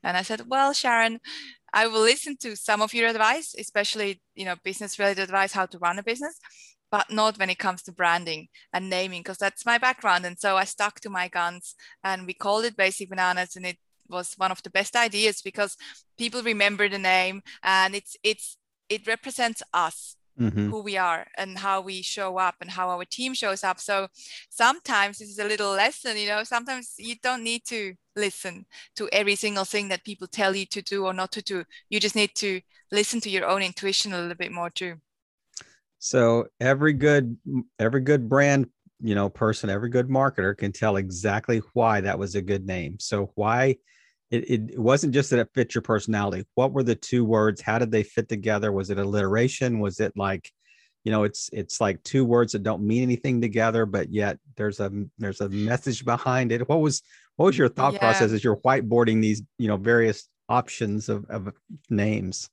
And 0.04 0.18
I 0.18 0.22
said, 0.22 0.44
Well, 0.48 0.74
Sharon, 0.74 1.20
I 1.74 1.88
will 1.88 2.02
listen 2.02 2.38
to 2.38 2.56
some 2.56 2.82
of 2.82 2.94
your 2.94 3.10
advice, 3.10 3.56
especially, 3.58 4.22
you 4.36 4.46
know, 4.46 4.56
business 4.64 5.00
related 5.00 5.24
advice, 5.24 5.54
how 5.54 5.66
to 5.68 5.78
run 5.80 6.00
a 6.00 6.04
business, 6.04 6.40
but 6.92 7.12
not 7.12 7.40
when 7.40 7.50
it 7.50 7.60
comes 7.60 7.82
to 7.84 7.92
branding 7.92 8.48
and 8.74 8.90
naming, 8.90 9.22
because 9.22 9.38
that's 9.38 9.66
my 9.66 9.78
background. 9.78 10.26
And 10.26 10.40
so 10.40 10.58
I 10.58 10.66
stuck 10.66 11.00
to 11.02 11.10
my 11.10 11.28
guns 11.28 11.76
and 12.04 12.26
we 12.26 12.34
called 12.34 12.66
it 12.66 12.78
Basic 12.78 13.10
Bananas 13.10 13.56
and 13.56 13.66
it 13.66 13.78
was 14.10 14.34
one 14.38 14.52
of 14.52 14.62
the 14.64 14.70
best 14.70 14.96
ideas 14.96 15.42
because 15.42 15.78
people 16.18 16.44
remember 16.44 16.90
the 16.90 17.00
name 17.00 17.42
and 17.64 17.96
it's 17.96 18.18
it's 18.24 18.58
it 18.90 19.08
represents 19.08 19.64
us 19.74 20.18
mm-hmm. 20.42 20.70
who 20.70 20.82
we 20.82 20.98
are 20.98 21.28
and 21.38 21.58
how 21.58 21.82
we 21.82 22.02
show 22.02 22.38
up 22.38 22.56
and 22.62 22.70
how 22.70 22.90
our 22.90 23.06
team 23.06 23.34
shows 23.34 23.64
up. 23.64 23.80
So 23.80 24.08
sometimes 24.50 25.20
this 25.20 25.30
is 25.30 25.40
a 25.40 25.46
little 25.46 25.72
lesson, 25.72 26.18
you 26.18 26.28
know, 26.28 26.44
sometimes 26.44 26.94
you 26.98 27.16
don't 27.22 27.44
need 27.44 27.66
to 27.66 27.94
listen 28.16 28.66
to 28.96 29.10
every 29.12 29.36
single 29.36 29.66
thing 29.66 29.88
that 29.90 30.04
people 30.04 30.28
tell 30.28 30.56
you 30.56 30.66
to 30.68 30.82
do 30.82 31.06
or 31.06 31.14
not 31.14 31.32
to 31.34 31.42
do. 31.42 31.64
You 31.90 32.00
just 32.00 32.16
need 32.16 32.36
to 32.36 32.62
listen 32.92 33.22
to 33.22 33.30
your 33.30 33.48
own 33.48 33.62
intuition 33.62 34.14
a 34.14 34.20
little 34.20 34.36
bit 34.36 34.52
more 34.52 34.70
too. 34.70 34.96
So 36.00 36.48
every 36.60 36.94
good 36.94 37.38
every 37.80 38.02
good 38.02 38.28
brand 38.28 38.68
you 39.04 39.16
know 39.16 39.30
person 39.30 39.70
every 39.70 39.90
good 39.90 40.10
marketer 40.10 40.56
can 40.56 40.72
tell 40.72 40.98
exactly 40.98 41.62
why 41.74 42.02
that 42.02 42.20
was 42.20 42.36
a 42.36 42.42
good 42.42 42.66
name 42.66 42.98
so 43.00 43.32
why 43.36 43.76
it, 44.32 44.50
it 44.50 44.80
wasn't 44.80 45.14
just 45.14 45.30
that 45.30 45.40
it 45.40 45.50
fit 45.54 45.76
your 45.76 45.82
personality. 45.82 46.46
What 46.56 46.72
were 46.72 46.84
the 46.84 46.96
two 46.96 47.26
words? 47.26 47.62
How 47.62 47.78
did 47.78 47.92
they 47.92 48.04
fit 48.04 48.30
together? 48.30 48.72
Was 48.72 48.90
it 48.90 48.98
alliteration? 48.98 49.80
Was 49.80 50.00
it 50.00 50.14
like, 50.16 50.50
you 51.04 51.12
know, 51.12 51.24
it's 51.24 51.50
it's 51.52 51.82
like 51.82 52.02
two 52.04 52.24
words 52.24 52.54
that 52.54 52.64
don't 52.64 52.84
mean 52.84 53.04
anything 53.04 53.42
together, 53.42 53.86
but 53.86 54.12
yet 54.12 54.40
there's 54.56 54.80
a 54.80 54.90
there's 55.18 55.42
a 55.42 55.50
message 55.50 56.06
behind 56.06 56.52
it. 56.52 56.68
What 56.70 56.80
was 56.80 57.02
what 57.36 57.48
was 57.48 57.58
your 57.58 57.70
thought 57.70 57.94
yeah. 57.94 58.00
process 58.00 58.32
as 58.32 58.44
you're 58.44 58.58
whiteboarding 58.58 59.22
these, 59.22 59.42
you 59.58 59.68
know, 59.68 59.78
various 59.78 60.30
options 60.48 61.10
of, 61.10 61.26
of 61.30 61.52
names? 61.90 62.50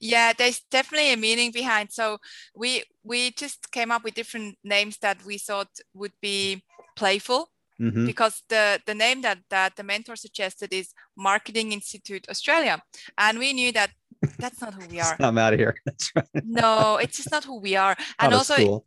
yeah 0.00 0.32
there's 0.32 0.62
definitely 0.70 1.12
a 1.12 1.16
meaning 1.16 1.52
behind 1.52 1.92
so 1.92 2.18
we 2.56 2.82
we 3.04 3.30
just 3.30 3.70
came 3.70 3.92
up 3.92 4.02
with 4.02 4.14
different 4.14 4.56
names 4.64 4.98
that 4.98 5.24
we 5.24 5.38
thought 5.38 5.68
would 5.94 6.12
be 6.20 6.60
playful 6.96 7.48
mm-hmm. 7.80 8.06
because 8.06 8.42
the, 8.48 8.80
the 8.86 8.94
name 8.94 9.22
that, 9.22 9.38
that 9.48 9.76
the 9.76 9.82
mentor 9.82 10.16
suggested 10.16 10.72
is 10.72 10.92
Marketing 11.16 11.72
Institute 11.72 12.26
Australia. 12.28 12.82
And 13.16 13.38
we 13.38 13.52
knew 13.52 13.72
that 13.72 13.90
that's 14.38 14.60
not 14.60 14.74
who 14.74 14.86
we 14.88 15.00
are. 15.06 15.16
I'm 15.18 15.38
out 15.38 15.54
of 15.54 15.58
here. 15.58 15.76
That's 15.84 16.12
right. 16.14 16.26
no, 16.44 16.96
it's 16.96 17.16
just 17.16 17.30
not 17.30 17.44
who 17.44 17.60
we 17.60 17.76
are. 17.76 17.96
And 18.18 18.34
also, 18.34 18.84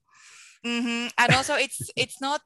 mm-hmm, 0.65 1.07
and 1.17 1.33
also 1.33 1.55
it's 1.55 1.89
it's 1.95 2.21
not 2.21 2.41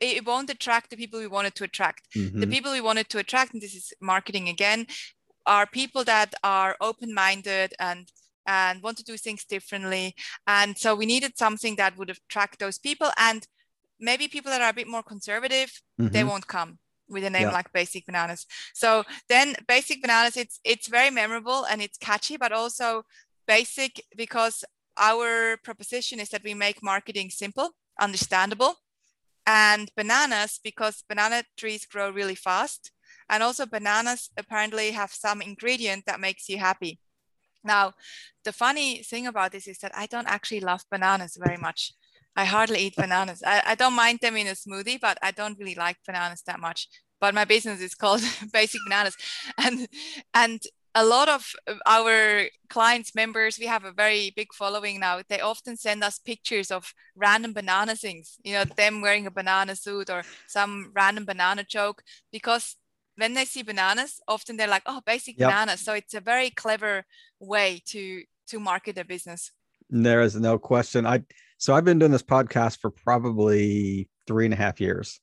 it 0.00 0.24
won't 0.26 0.48
attract 0.48 0.88
the 0.88 0.96
people 0.96 1.20
we 1.20 1.26
wanted 1.26 1.54
to 1.56 1.64
attract. 1.64 2.08
Mm-hmm. 2.16 2.40
The 2.40 2.46
people 2.46 2.72
we 2.72 2.80
wanted 2.80 3.10
to 3.10 3.18
attract, 3.18 3.52
and 3.52 3.60
this 3.60 3.74
is 3.74 3.92
marketing 4.00 4.48
again, 4.48 4.86
are 5.46 5.66
people 5.66 6.04
that 6.04 6.34
are 6.42 6.76
open-minded 6.80 7.74
and 7.78 8.10
and 8.46 8.82
want 8.82 8.96
to 8.98 9.04
do 9.04 9.16
things 9.16 9.44
differently. 9.44 10.14
And 10.46 10.76
so 10.76 10.94
we 10.94 11.06
needed 11.06 11.36
something 11.36 11.76
that 11.76 11.96
would 11.98 12.10
attract 12.10 12.58
those 12.58 12.78
people. 12.78 13.10
And 13.16 13.46
maybe 14.00 14.28
people 14.28 14.50
that 14.50 14.60
are 14.60 14.70
a 14.70 14.74
bit 14.74 14.88
more 14.88 15.02
conservative, 15.02 15.70
mm-hmm. 16.00 16.12
they 16.12 16.24
won't 16.24 16.46
come 16.46 16.78
with 17.08 17.24
a 17.24 17.30
name 17.30 17.48
yeah. 17.48 17.52
like 17.52 17.72
Basic 17.72 18.06
Bananas. 18.06 18.46
So 18.74 19.04
then 19.28 19.54
Basic 19.66 20.00
Bananas, 20.00 20.36
it's 20.36 20.60
it's 20.64 20.88
very 20.88 21.10
memorable 21.10 21.64
and 21.64 21.82
it's 21.82 21.98
catchy, 21.98 22.36
but 22.36 22.52
also 22.52 23.02
basic 23.46 24.00
because 24.16 24.64
our 24.96 25.56
proposition 25.64 26.20
is 26.20 26.28
that 26.30 26.44
we 26.44 26.54
make 26.54 26.82
marketing 26.82 27.30
simple, 27.30 27.70
understandable, 28.00 28.74
and 29.46 29.90
bananas 29.96 30.60
because 30.62 31.04
banana 31.08 31.42
trees 31.56 31.86
grow 31.86 32.10
really 32.10 32.34
fast. 32.34 32.92
And 33.28 33.42
also 33.42 33.66
bananas 33.66 34.30
apparently 34.36 34.90
have 34.92 35.12
some 35.12 35.40
ingredient 35.40 36.04
that 36.06 36.20
makes 36.20 36.48
you 36.48 36.58
happy. 36.58 37.00
Now, 37.64 37.94
the 38.44 38.52
funny 38.52 39.02
thing 39.02 39.26
about 39.26 39.52
this 39.52 39.68
is 39.68 39.78
that 39.78 39.96
I 39.96 40.06
don't 40.06 40.28
actually 40.28 40.60
love 40.60 40.84
bananas 40.90 41.36
very 41.38 41.56
much. 41.56 41.92
I 42.36 42.44
hardly 42.44 42.78
eat 42.78 42.96
bananas. 42.96 43.42
I, 43.44 43.62
I 43.66 43.74
don't 43.74 43.94
mind 43.94 44.20
them 44.22 44.36
in 44.36 44.46
a 44.46 44.52
smoothie, 44.52 45.00
but 45.00 45.18
I 45.22 45.30
don't 45.30 45.58
really 45.58 45.74
like 45.74 45.96
bananas 46.06 46.42
that 46.46 46.60
much. 46.60 46.88
But 47.20 47.34
my 47.34 47.44
business 47.44 47.80
is 47.80 47.94
called 47.94 48.22
Basic 48.52 48.80
Bananas, 48.86 49.16
and 49.58 49.86
and 50.32 50.60
a 50.94 51.04
lot 51.04 51.28
of 51.28 51.52
our 51.86 52.46
clients 52.68 53.14
members 53.14 53.58
we 53.58 53.66
have 53.66 53.84
a 53.84 53.92
very 53.92 54.32
big 54.34 54.52
following 54.52 54.98
now 54.98 55.20
they 55.28 55.40
often 55.40 55.76
send 55.76 56.02
us 56.02 56.18
pictures 56.18 56.70
of 56.70 56.92
random 57.14 57.52
banana 57.52 57.94
things 57.94 58.38
you 58.42 58.52
know 58.52 58.64
them 58.64 59.00
wearing 59.00 59.26
a 59.26 59.30
banana 59.30 59.76
suit 59.76 60.10
or 60.10 60.22
some 60.48 60.90
random 60.94 61.24
banana 61.24 61.64
joke 61.64 62.02
because 62.32 62.76
when 63.16 63.34
they 63.34 63.44
see 63.44 63.62
bananas 63.62 64.20
often 64.26 64.56
they're 64.56 64.66
like 64.66 64.82
oh 64.86 65.00
basic 65.06 65.38
yep. 65.38 65.48
bananas 65.48 65.80
so 65.80 65.92
it's 65.92 66.14
a 66.14 66.20
very 66.20 66.50
clever 66.50 67.04
way 67.38 67.80
to 67.86 68.22
to 68.48 68.58
market 68.58 68.94
their 68.94 69.04
business 69.04 69.52
there 69.90 70.22
is 70.22 70.34
no 70.36 70.58
question 70.58 71.06
i 71.06 71.22
so 71.60 71.74
I've 71.74 71.84
been 71.84 71.98
doing 71.98 72.10
this 72.10 72.22
podcast 72.22 72.78
for 72.80 72.90
probably 72.90 74.08
three 74.26 74.46
and 74.46 74.54
a 74.54 74.56
half 74.56 74.80
years. 74.80 75.20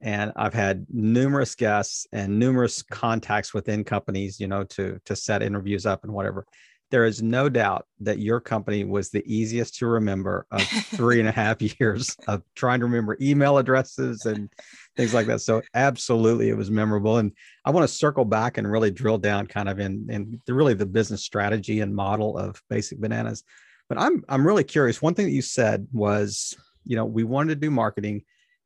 And 0.00 0.32
I've 0.34 0.52
had 0.52 0.86
numerous 0.90 1.54
guests 1.54 2.04
and 2.12 2.36
numerous 2.36 2.82
contacts 2.82 3.54
within 3.54 3.84
companies, 3.84 4.40
you 4.40 4.48
know, 4.48 4.64
to 4.64 4.98
to 5.04 5.14
set 5.14 5.40
interviews 5.40 5.86
up 5.86 6.02
and 6.02 6.12
whatever. 6.12 6.46
There 6.90 7.04
is 7.04 7.22
no 7.22 7.48
doubt 7.48 7.84
that 8.00 8.18
your 8.18 8.40
company 8.40 8.82
was 8.82 9.10
the 9.10 9.22
easiest 9.24 9.76
to 9.76 9.86
remember 9.86 10.46
of 10.50 10.62
three 10.96 11.20
and 11.20 11.28
a 11.28 11.32
half 11.32 11.62
years 11.80 12.16
of 12.26 12.42
trying 12.56 12.80
to 12.80 12.86
remember 12.86 13.16
email 13.20 13.58
addresses 13.58 14.26
and 14.26 14.50
things 14.96 15.14
like 15.14 15.28
that. 15.28 15.42
So 15.42 15.62
absolutely, 15.74 16.48
it 16.48 16.56
was 16.56 16.72
memorable. 16.72 17.18
And 17.18 17.30
I 17.64 17.70
want 17.70 17.88
to 17.88 17.94
circle 17.94 18.24
back 18.24 18.58
and 18.58 18.68
really 18.70 18.90
drill 18.90 19.18
down 19.18 19.46
kind 19.46 19.68
of 19.68 19.78
in 19.78 20.08
in 20.10 20.40
the, 20.44 20.54
really 20.54 20.74
the 20.74 20.86
business 20.86 21.22
strategy 21.22 21.82
and 21.82 21.94
model 21.94 22.36
of 22.36 22.60
Basic 22.68 22.98
Bananas. 22.98 23.44
But 23.88 23.98
I'm 23.98 24.24
I'm 24.28 24.46
really 24.46 24.64
curious. 24.64 25.00
One 25.00 25.14
thing 25.14 25.26
that 25.26 25.32
you 25.32 25.42
said 25.42 25.88
was, 25.92 26.54
you 26.84 26.96
know, 26.96 27.04
we 27.04 27.24
wanted 27.24 27.54
to 27.54 27.66
do 27.66 27.70
marketing. 27.70 28.22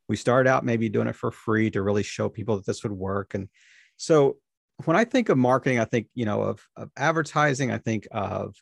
We 0.09 0.15
started 0.15 0.49
out 0.49 0.65
maybe 0.65 0.89
doing 0.89 1.07
it 1.07 1.15
for 1.15 1.31
free 1.31 1.71
to 1.71 1.81
really 1.81 2.03
show 2.03 2.29
people 2.29 2.57
that 2.57 2.65
this 2.65 2.83
would 2.83 2.91
work. 2.91 3.33
And 3.33 3.47
so 3.97 4.37
when 4.85 4.97
I 4.97 5.05
think 5.05 5.29
of 5.29 5.37
marketing, 5.37 5.79
I 5.79 5.85
think, 5.85 6.07
you 6.13 6.25
know, 6.25 6.41
of, 6.41 6.67
of 6.75 6.89
advertising, 6.97 7.71
I 7.71 7.77
think 7.77 8.07
of 8.11 8.55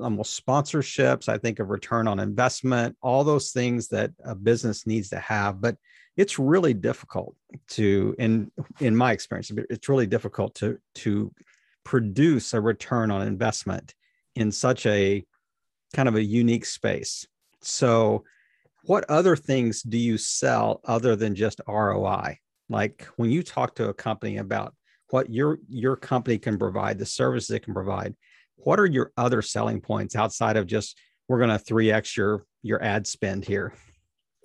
almost 0.00 0.44
sponsorships, 0.44 1.28
I 1.28 1.38
think 1.38 1.58
of 1.58 1.68
return 1.68 2.08
on 2.08 2.18
investment, 2.18 2.96
all 3.02 3.22
those 3.22 3.52
things 3.52 3.88
that 3.88 4.10
a 4.24 4.34
business 4.34 4.86
needs 4.86 5.10
to 5.10 5.18
have. 5.18 5.60
But 5.60 5.76
it's 6.16 6.38
really 6.38 6.74
difficult 6.74 7.36
to, 7.70 8.14
in 8.18 8.50
in 8.80 8.96
my 8.96 9.12
experience, 9.12 9.50
it's 9.70 9.88
really 9.88 10.06
difficult 10.06 10.54
to 10.56 10.78
to 10.96 11.32
produce 11.84 12.54
a 12.54 12.60
return 12.60 13.10
on 13.10 13.26
investment 13.26 13.94
in 14.34 14.50
such 14.50 14.86
a 14.86 15.24
kind 15.94 16.08
of 16.08 16.16
a 16.16 16.22
unique 16.22 16.66
space. 16.66 17.26
So, 17.62 18.24
what 18.84 19.08
other 19.08 19.34
things 19.34 19.82
do 19.82 19.96
you 19.96 20.18
sell 20.18 20.82
other 20.84 21.16
than 21.16 21.34
just 21.34 21.62
ROI? 21.66 22.38
Like 22.68 23.06
when 23.16 23.30
you 23.30 23.42
talk 23.42 23.74
to 23.76 23.88
a 23.88 23.94
company 23.94 24.36
about 24.36 24.74
what 25.10 25.30
your 25.30 25.58
your 25.68 25.96
company 25.96 26.38
can 26.38 26.58
provide, 26.58 26.98
the 26.98 27.06
services 27.06 27.50
it 27.50 27.64
can 27.64 27.72
provide, 27.72 28.14
what 28.56 28.78
are 28.78 28.86
your 28.86 29.12
other 29.16 29.42
selling 29.42 29.80
points 29.80 30.16
outside 30.16 30.56
of 30.56 30.66
just 30.66 30.98
we're 31.28 31.38
going 31.38 31.56
to 31.56 31.64
3x 31.64 32.16
your 32.16 32.44
your 32.62 32.82
ad 32.82 33.06
spend 33.06 33.44
here? 33.44 33.72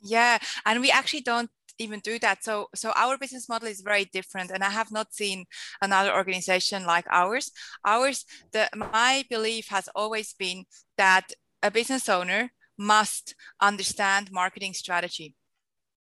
Yeah, 0.02 0.38
and 0.66 0.80
we 0.80 0.92
actually 0.92 1.22
don't 1.22 1.50
even 1.80 2.00
do 2.02 2.20
that. 2.20 2.44
So, 2.44 2.68
so 2.76 2.92
our 2.96 3.18
business 3.18 3.50
model 3.50 3.68
is 3.68 3.82
very 3.82 4.06
different, 4.06 4.52
and 4.52 4.64
I 4.64 4.70
have 4.70 4.92
not 4.92 5.14
seen 5.14 5.46
another 5.82 6.14
organization 6.14 6.86
like 6.86 7.06
ours. 7.10 7.52
Ours, 7.86 8.26
the 8.52 8.70
my 8.76 9.26
belief 9.30 9.70
has 9.70 9.90
always 9.96 10.34
been 10.34 10.66
that 10.98 11.34
a 11.64 11.72
business 11.72 12.08
owner 12.10 12.52
must 12.78 13.36
understand 13.62 14.32
marketing 14.32 14.74
strategy. 14.74 15.36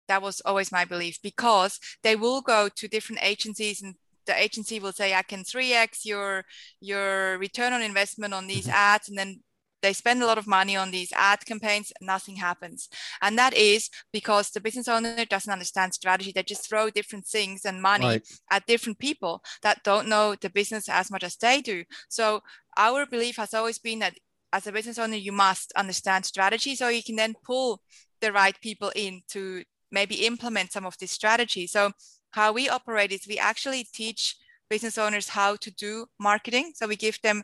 That 0.08 0.22
was 0.22 0.42
always 0.42 0.72
my 0.72 0.86
belief 0.86 1.20
because 1.22 1.80
they 2.04 2.16
will 2.16 2.42
go 2.42 2.70
to 2.70 2.88
different 2.88 3.24
agencies 3.24 3.82
and 3.82 3.96
the 4.26 4.42
agency 4.42 4.80
will 4.80 4.92
say, 4.92 5.14
I 5.14 5.22
can 5.22 5.44
3x 5.44 6.06
your 6.06 6.46
your 6.80 7.38
return 7.38 7.74
on 7.74 7.82
investment 7.82 8.34
on 8.34 8.48
these 8.48 8.68
mm-hmm. 8.68 8.76
ads, 8.76 9.10
and 9.10 9.18
then 9.18 9.42
they 9.84 9.94
spend 9.94 10.24
a 10.24 10.26
lot 10.26 10.38
of 10.40 10.48
money 10.48 10.76
on 10.76 10.90
these 10.90 11.12
ad 11.14 11.46
campaigns 11.46 11.92
nothing 12.02 12.38
happens. 12.38 12.90
And 13.22 13.38
that 13.38 13.54
is 13.54 13.90
because 14.12 14.50
the 14.50 14.62
business 14.62 14.88
owner 14.88 15.26
doesn't 15.26 15.52
understand 15.52 15.94
strategy. 15.94 16.32
They 16.34 16.42
just 16.42 16.68
throw 16.68 16.90
different 16.90 17.28
things 17.28 17.66
and 17.66 17.82
money 17.82 18.06
right. 18.06 18.28
at 18.50 18.66
different 18.66 18.98
people 18.98 19.44
that 19.62 19.84
don't 19.84 20.08
know 20.08 20.36
the 20.36 20.50
business 20.50 20.90
as 20.90 21.12
much 21.12 21.24
as 21.24 21.36
they 21.36 21.62
do. 21.62 21.84
So 22.10 22.42
our 22.78 23.06
belief 23.06 23.36
has 23.36 23.54
always 23.54 23.78
been 23.78 24.00
that 24.00 24.18
as 24.54 24.66
a 24.66 24.72
business 24.72 24.98
owner 24.98 25.18
you 25.18 25.34
must 25.34 25.74
understand 25.76 26.26
strategy 26.26 26.76
so 26.76 26.88
you 26.88 27.04
can 27.04 27.18
then 27.18 27.36
pull 27.44 27.82
the 28.22 28.32
right 28.32 28.60
people 28.62 28.92
in 28.96 29.22
to 29.28 29.64
maybe 29.92 30.26
implement 30.26 30.72
some 30.72 30.86
of 30.86 30.98
this 30.98 31.12
strategy. 31.12 31.68
So 31.68 31.92
how 32.32 32.54
we 32.54 32.70
operate 32.70 33.12
is 33.12 33.28
we 33.28 33.38
actually 33.38 33.86
teach 33.94 34.38
business 34.70 34.98
owners 34.98 35.30
how 35.30 35.58
to 35.58 35.72
do 35.72 36.06
marketing. 36.20 36.72
So 36.76 36.88
we 36.88 36.96
give 36.96 37.20
them 37.22 37.44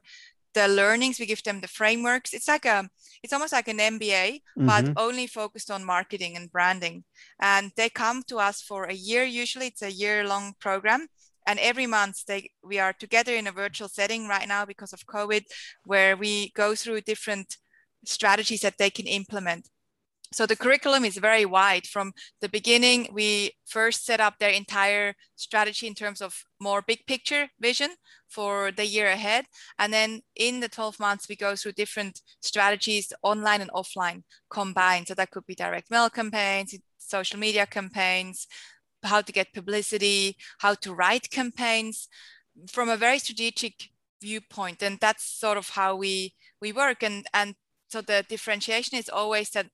the 0.53 0.67
learnings 0.67 1.19
we 1.19 1.25
give 1.25 1.43
them 1.43 1.61
the 1.61 1.67
frameworks. 1.67 2.33
It's 2.33 2.47
like 2.47 2.65
a 2.65 2.89
it's 3.23 3.33
almost 3.33 3.53
like 3.53 3.67
an 3.67 3.77
mba 3.77 4.41
mm-hmm. 4.57 4.65
but 4.65 4.91
only 4.97 5.27
focused 5.27 5.69
on 5.71 5.85
marketing 5.85 6.35
and 6.35 6.51
branding. 6.51 7.03
And 7.39 7.71
they 7.75 7.89
come 7.89 8.23
to 8.27 8.37
us 8.37 8.61
for 8.61 8.85
a 8.85 8.93
year. 8.93 9.23
Usually 9.23 9.67
it's 9.67 9.81
a 9.81 9.91
year 9.91 10.27
long 10.27 10.53
program. 10.59 11.07
And 11.47 11.59
every 11.59 11.87
month 11.87 12.25
they 12.25 12.51
we 12.63 12.79
are 12.79 12.93
together 12.93 13.33
in 13.33 13.47
a 13.47 13.51
virtual 13.51 13.89
setting 13.89 14.27
right 14.27 14.47
now 14.47 14.65
because 14.65 14.93
of 14.93 15.07
covid 15.07 15.45
where 15.83 16.15
we 16.15 16.51
go 16.51 16.75
through 16.75 17.01
different 17.01 17.57
strategies 18.05 18.61
that 18.61 18.77
they 18.77 18.89
can 18.89 19.07
implement 19.07 19.67
so 20.31 20.45
the 20.45 20.55
curriculum 20.55 21.05
is 21.05 21.17
very 21.17 21.45
wide. 21.45 21.87
From 21.87 22.13
the 22.39 22.49
beginning, 22.49 23.09
we 23.11 23.53
first 23.65 24.05
set 24.05 24.19
up 24.19 24.35
their 24.37 24.51
entire 24.51 25.15
strategy 25.35 25.87
in 25.87 25.95
terms 25.95 26.21
of 26.21 26.43
more 26.59 26.83
big 26.83 27.05
picture 27.07 27.47
vision 27.59 27.89
for 28.27 28.71
the 28.71 28.85
year 28.85 29.07
ahead. 29.07 29.45
And 29.79 29.91
then 29.91 30.21
in 30.35 30.59
the 30.59 30.69
12 30.69 30.99
months, 30.99 31.27
we 31.27 31.35
go 31.35 31.55
through 31.55 31.71
different 31.71 32.21
strategies, 32.41 33.11
online 33.23 33.61
and 33.61 33.71
offline 33.71 34.23
combined. 34.51 35.07
So 35.07 35.15
that 35.15 35.31
could 35.31 35.47
be 35.47 35.55
direct 35.55 35.89
mail 35.89 36.11
campaigns, 36.11 36.75
social 36.99 37.39
media 37.39 37.65
campaigns, 37.65 38.45
how 39.03 39.21
to 39.21 39.31
get 39.31 39.53
publicity, 39.53 40.37
how 40.59 40.75
to 40.75 40.93
write 40.93 41.31
campaigns 41.31 42.07
from 42.67 42.89
a 42.89 42.97
very 42.97 43.17
strategic 43.17 43.89
viewpoint. 44.21 44.83
And 44.83 44.99
that's 44.99 45.23
sort 45.23 45.57
of 45.57 45.69
how 45.69 45.95
we, 45.95 46.35
we 46.61 46.71
work. 46.71 47.01
And, 47.01 47.25
and 47.33 47.55
so 47.89 48.01
the 48.01 48.23
differentiation 48.29 48.99
is 48.99 49.09
always 49.09 49.49
that 49.51 49.67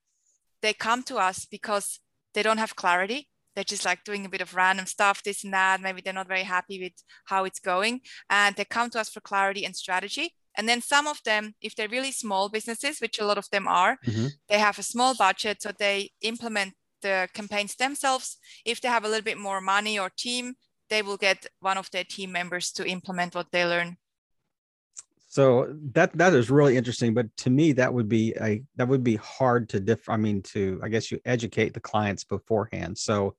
they 0.66 0.74
come 0.74 1.04
to 1.04 1.18
us 1.18 1.46
because 1.46 2.00
they 2.34 2.44
don't 2.44 2.58
have 2.58 2.76
clarity. 2.76 3.30
They're 3.54 3.64
just 3.64 3.86
like 3.86 4.04
doing 4.04 4.26
a 4.26 4.30
bit 4.30 4.42
of 4.42 4.56
random 4.56 4.88
stuff, 4.88 5.24
this 5.24 5.44
and 5.44 5.54
that. 5.54 5.80
Maybe 5.80 6.02
they're 6.02 6.12
not 6.22 6.28
very 6.28 6.44
happy 6.44 6.82
with 6.82 6.94
how 7.26 7.46
it's 7.46 7.60
going. 7.60 8.02
And 8.30 8.56
they 8.56 8.66
come 8.66 8.90
to 8.90 9.00
us 9.00 9.10
for 9.10 9.22
clarity 9.22 9.64
and 9.64 9.76
strategy. 9.76 10.34
And 10.58 10.68
then 10.68 10.82
some 10.82 11.06
of 11.08 11.22
them, 11.24 11.54
if 11.62 11.76
they're 11.76 11.88
really 11.88 12.12
small 12.12 12.50
businesses, 12.50 13.00
which 13.00 13.20
a 13.20 13.26
lot 13.26 13.38
of 13.38 13.50
them 13.52 13.68
are, 13.68 13.98
mm-hmm. 14.06 14.28
they 14.50 14.58
have 14.58 14.80
a 14.80 14.84
small 14.84 15.14
budget. 15.16 15.62
So 15.62 15.72
they 15.72 16.12
implement 16.22 16.74
the 17.02 17.30
campaigns 17.34 17.76
themselves. 17.76 18.38
If 18.66 18.82
they 18.82 18.90
have 18.90 19.06
a 19.06 19.08
little 19.08 19.24
bit 19.24 19.38
more 19.38 19.62
money 19.62 20.00
or 20.00 20.10
team, 20.10 20.56
they 20.90 21.02
will 21.02 21.18
get 21.18 21.46
one 21.60 21.78
of 21.78 21.92
their 21.92 22.04
team 22.04 22.32
members 22.32 22.72
to 22.74 22.88
implement 22.88 23.36
what 23.36 23.52
they 23.52 23.66
learn. 23.66 23.98
So 25.36 25.76
that 25.92 26.18
that 26.18 26.34
is 26.34 26.50
really 26.50 26.78
interesting, 26.78 27.14
but 27.14 27.28
to 27.40 27.50
me 27.50 27.74
that 27.74 27.94
would 27.94 28.08
be 28.08 28.34
a 28.40 28.64
that 28.78 28.88
would 28.88 29.04
be 29.04 29.18
hard 29.18 29.68
to 29.68 29.82
diff. 29.82 30.08
I 30.08 30.16
mean, 30.16 30.42
to 30.54 30.80
I 30.82 30.88
guess 30.88 31.12
you 31.12 31.20
educate 31.26 31.74
the 31.74 31.82
clients 31.82 32.24
beforehand. 32.24 32.98
So, 32.98 33.36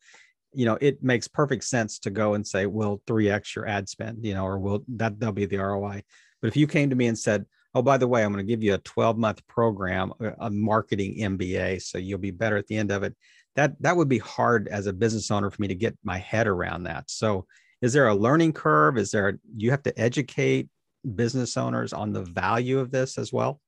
you 0.53 0.67
know, 0.67 0.77
it 0.83 1.03
makes 1.03 1.27
perfect 1.27 1.65
sense 1.65 1.99
to 2.01 2.11
go 2.11 2.35
and 2.35 2.47
say, 2.47 2.67
"We'll 2.67 3.01
three 3.07 3.31
x 3.31 3.57
your 3.57 3.67
ad 3.67 3.89
spend," 3.89 4.27
you 4.27 4.35
know, 4.35 4.45
or 4.45 4.59
will 4.59 4.85
that 4.89 5.19
that'll 5.19 5.33
be 5.33 5.47
the 5.47 5.57
ROI. 5.57 6.03
But 6.43 6.49
if 6.49 6.57
you 6.59 6.67
came 6.67 6.91
to 6.91 6.97
me 6.97 7.07
and 7.07 7.19
said, 7.19 7.47
"Oh, 7.75 7.81
by 7.81 7.97
the 7.97 8.07
way, 8.07 8.23
I'm 8.23 8.31
going 8.31 8.47
to 8.47 8.53
give 8.53 8.63
you 8.63 8.75
a 8.75 8.79
12 8.79 9.17
month 9.17 9.47
program, 9.47 10.13
uh, 10.23 10.33
a 10.39 10.51
marketing 10.51 11.17
MBA, 11.19 11.81
so 11.81 11.97
you'll 11.97 12.19
be 12.19 12.31
better 12.31 12.59
at 12.59 12.67
the 12.67 12.77
end 12.77 12.91
of 12.91 13.05
it," 13.05 13.17
that 13.55 13.75
that 13.81 13.97
would 13.97 14.11
be 14.11 14.19
hard 14.19 14.69
as 14.69 14.87
a 14.87 14.93
business 14.93 15.31
owner 15.31 15.51
for 15.51 15.63
me 15.63 15.69
to 15.69 15.75
get 15.75 15.97
my 16.05 16.19
head 16.19 16.47
around 16.47 16.83
that. 16.83 17.11
So, 17.11 17.47
is 17.81 17.95
there 17.95 18.09
a 18.09 18.15
learning 18.15 18.53
curve? 18.53 18.99
Is 18.99 19.13
there 19.13 19.39
you 19.57 19.71
have 19.71 19.85
to 19.85 19.99
educate 19.99 20.69
business 21.15 21.57
owners 21.57 21.93
on 21.93 22.13
the 22.13 22.23
value 22.23 22.79
of 22.79 22.91
this 22.91 23.19
as 23.19 23.33
well? 23.33 23.61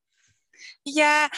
Yeah, 0.84 1.28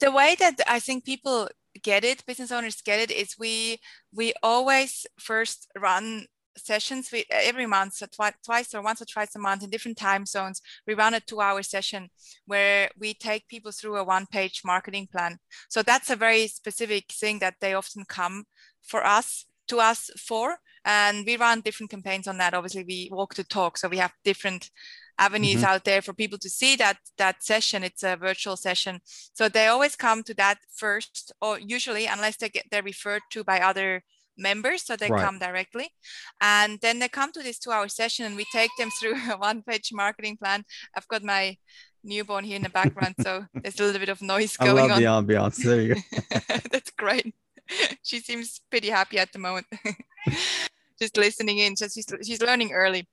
the 0.00 0.12
way 0.12 0.36
that 0.38 0.60
I 0.66 0.78
think 0.78 1.04
people 1.04 1.48
get 1.82 2.04
it, 2.04 2.24
business 2.26 2.52
owners 2.52 2.80
get 2.82 3.00
it, 3.00 3.10
is 3.10 3.36
we 3.38 3.78
we 4.14 4.32
always 4.42 5.06
first 5.18 5.68
run 5.78 6.26
sessions 6.56 7.10
we, 7.12 7.24
every 7.30 7.66
month, 7.66 7.94
so 7.94 8.06
twi- 8.06 8.34
twice 8.44 8.74
or 8.74 8.82
once 8.82 9.00
or 9.00 9.04
twice 9.04 9.34
a 9.36 9.38
month 9.38 9.62
in 9.62 9.70
different 9.70 9.96
time 9.96 10.26
zones. 10.26 10.60
We 10.86 10.94
run 10.94 11.14
a 11.14 11.20
two-hour 11.20 11.62
session 11.62 12.10
where 12.46 12.90
we 12.98 13.14
take 13.14 13.48
people 13.48 13.70
through 13.70 13.96
a 13.96 14.04
one-page 14.04 14.62
marketing 14.64 15.08
plan. 15.10 15.38
So 15.68 15.82
that's 15.82 16.10
a 16.10 16.16
very 16.16 16.48
specific 16.48 17.12
thing 17.12 17.38
that 17.38 17.54
they 17.60 17.74
often 17.74 18.04
come 18.08 18.44
for 18.82 19.04
us 19.06 19.46
to 19.68 19.78
us 19.78 20.10
for, 20.18 20.58
and 20.84 21.24
we 21.26 21.36
run 21.36 21.60
different 21.60 21.90
campaigns 21.90 22.26
on 22.26 22.38
that. 22.38 22.54
Obviously, 22.54 22.84
we 22.84 23.08
walk 23.12 23.34
the 23.34 23.44
talk, 23.44 23.78
so 23.78 23.88
we 23.88 23.98
have 23.98 24.12
different 24.24 24.70
avenues 25.18 25.56
mm-hmm. 25.56 25.64
out 25.64 25.84
there 25.84 26.00
for 26.00 26.12
people 26.12 26.38
to 26.38 26.48
see 26.48 26.76
that 26.76 26.98
that 27.18 27.42
session. 27.42 27.82
It's 27.82 28.02
a 28.02 28.16
virtual 28.16 28.56
session. 28.56 29.00
So 29.34 29.48
they 29.48 29.66
always 29.66 29.96
come 29.96 30.22
to 30.24 30.34
that 30.34 30.58
first 30.74 31.32
or 31.40 31.58
usually 31.58 32.06
unless 32.06 32.36
they 32.36 32.48
get 32.48 32.66
they're 32.70 32.82
referred 32.82 33.22
to 33.30 33.44
by 33.44 33.60
other 33.60 34.02
members 34.36 34.84
so 34.84 34.96
they 34.96 35.10
right. 35.10 35.24
come 35.24 35.38
directly. 35.38 35.90
And 36.40 36.78
then 36.80 37.00
they 37.00 37.08
come 37.08 37.32
to 37.32 37.42
this 37.42 37.58
two 37.58 37.72
hour 37.72 37.88
session 37.88 38.24
and 38.24 38.36
we 38.36 38.46
take 38.52 38.70
them 38.78 38.90
through 39.00 39.16
a 39.30 39.36
one 39.36 39.62
page 39.62 39.90
marketing 39.92 40.36
plan. 40.36 40.64
I've 40.96 41.08
got 41.08 41.22
my 41.22 41.56
newborn 42.04 42.44
here 42.44 42.56
in 42.56 42.62
the 42.62 42.70
background 42.70 43.16
so 43.20 43.44
there's 43.54 43.80
a 43.80 43.82
little 43.82 43.98
bit 43.98 44.08
of 44.08 44.22
noise 44.22 44.56
going 44.56 44.70
I 44.70 44.82
love 44.82 44.90
on. 44.92 44.98
the 45.00 45.34
ambiance. 45.34 45.56
There 45.56 45.80
you 45.82 45.94
go. 45.94 46.00
That's 46.70 46.90
great. 46.92 47.34
She 48.02 48.20
seems 48.20 48.60
pretty 48.70 48.88
happy 48.88 49.18
at 49.18 49.32
the 49.32 49.38
moment. 49.38 49.66
Just 50.98 51.16
listening 51.16 51.58
in. 51.58 51.76
So 51.76 51.86
she's, 51.88 52.06
she's 52.24 52.40
learning 52.40 52.72
early 52.72 53.06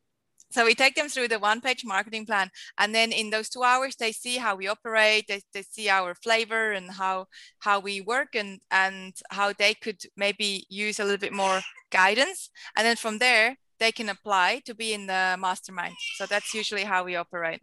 so 0.55 0.63
we 0.63 0.73
take 0.73 0.95
them 0.95 1.09
through 1.09 1.27
the 1.27 1.37
one 1.37 1.59
page 1.59 1.83
marketing 1.83 2.25
plan. 2.25 2.49
And 2.77 2.95
then 2.95 3.11
in 3.11 3.29
those 3.29 3.49
two 3.49 3.63
hours, 3.63 3.97
they 3.97 4.13
see 4.13 4.37
how 4.37 4.55
we 4.55 4.69
operate, 4.69 5.25
they, 5.27 5.41
they 5.53 5.63
see 5.63 5.89
our 5.89 6.15
flavor 6.15 6.71
and 6.71 6.89
how, 6.89 7.25
how 7.59 7.81
we 7.81 7.99
work 7.99 8.35
and, 8.35 8.61
and 8.71 9.13
how 9.31 9.51
they 9.51 9.73
could 9.73 10.01
maybe 10.15 10.65
use 10.69 10.97
a 10.97 11.03
little 11.03 11.17
bit 11.17 11.33
more 11.33 11.59
guidance. 11.91 12.49
And 12.77 12.87
then 12.87 12.95
from 12.95 13.19
there, 13.19 13.57
they 13.81 13.91
can 13.91 14.07
apply 14.07 14.61
to 14.65 14.73
be 14.73 14.93
in 14.93 15.07
the 15.07 15.35
mastermind. 15.37 15.95
So 16.15 16.25
that's 16.25 16.53
usually 16.53 16.85
how 16.85 17.03
we 17.03 17.17
operate. 17.17 17.61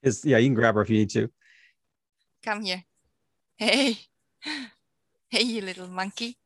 Is 0.00 0.24
yeah, 0.24 0.38
you 0.38 0.46
can 0.46 0.54
grab 0.54 0.76
her 0.76 0.82
if 0.82 0.90
you 0.90 0.98
need 0.98 1.10
to. 1.10 1.28
Come 2.44 2.62
here. 2.62 2.84
Hey. 3.56 3.98
Hey, 5.32 5.44
you 5.44 5.60
little 5.60 5.86
monkey. 5.86 6.38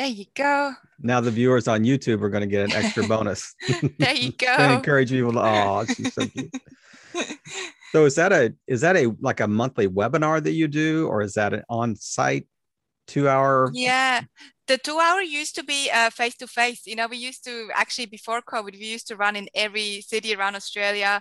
There 0.00 0.08
you 0.08 0.24
go. 0.34 0.72
Now 0.98 1.20
the 1.20 1.30
viewers 1.30 1.68
on 1.68 1.84
YouTube 1.84 2.22
are 2.22 2.30
going 2.30 2.40
to 2.40 2.46
get 2.46 2.64
an 2.64 2.72
extra 2.72 3.06
bonus. 3.06 3.54
there 3.98 4.14
you 4.14 4.32
go. 4.38 4.56
to 4.56 4.72
encourage 4.72 5.10
people 5.10 5.32
to 5.34 5.40
oh, 5.40 5.84
she's 5.84 6.14
so 6.14 6.26
cute. 6.26 6.50
so 7.92 8.06
is 8.06 8.14
that 8.14 8.32
a 8.32 8.54
is 8.66 8.80
that 8.80 8.96
a 8.96 9.14
like 9.20 9.40
a 9.40 9.46
monthly 9.46 9.88
webinar 9.88 10.42
that 10.42 10.52
you 10.52 10.68
do, 10.68 11.06
or 11.08 11.20
is 11.20 11.34
that 11.34 11.52
an 11.52 11.64
on-site 11.68 12.48
two-hour? 13.08 13.72
Yeah, 13.74 14.22
the 14.68 14.78
two-hour 14.78 15.20
used 15.20 15.56
to 15.56 15.64
be 15.64 15.90
uh, 15.90 16.08
face-to-face. 16.08 16.86
You 16.86 16.96
know, 16.96 17.06
we 17.06 17.18
used 17.18 17.44
to 17.44 17.68
actually 17.74 18.06
before 18.06 18.40
COVID, 18.40 18.72
we 18.72 18.86
used 18.86 19.08
to 19.08 19.16
run 19.16 19.36
in 19.36 19.50
every 19.54 20.00
city 20.00 20.34
around 20.34 20.56
Australia. 20.56 21.20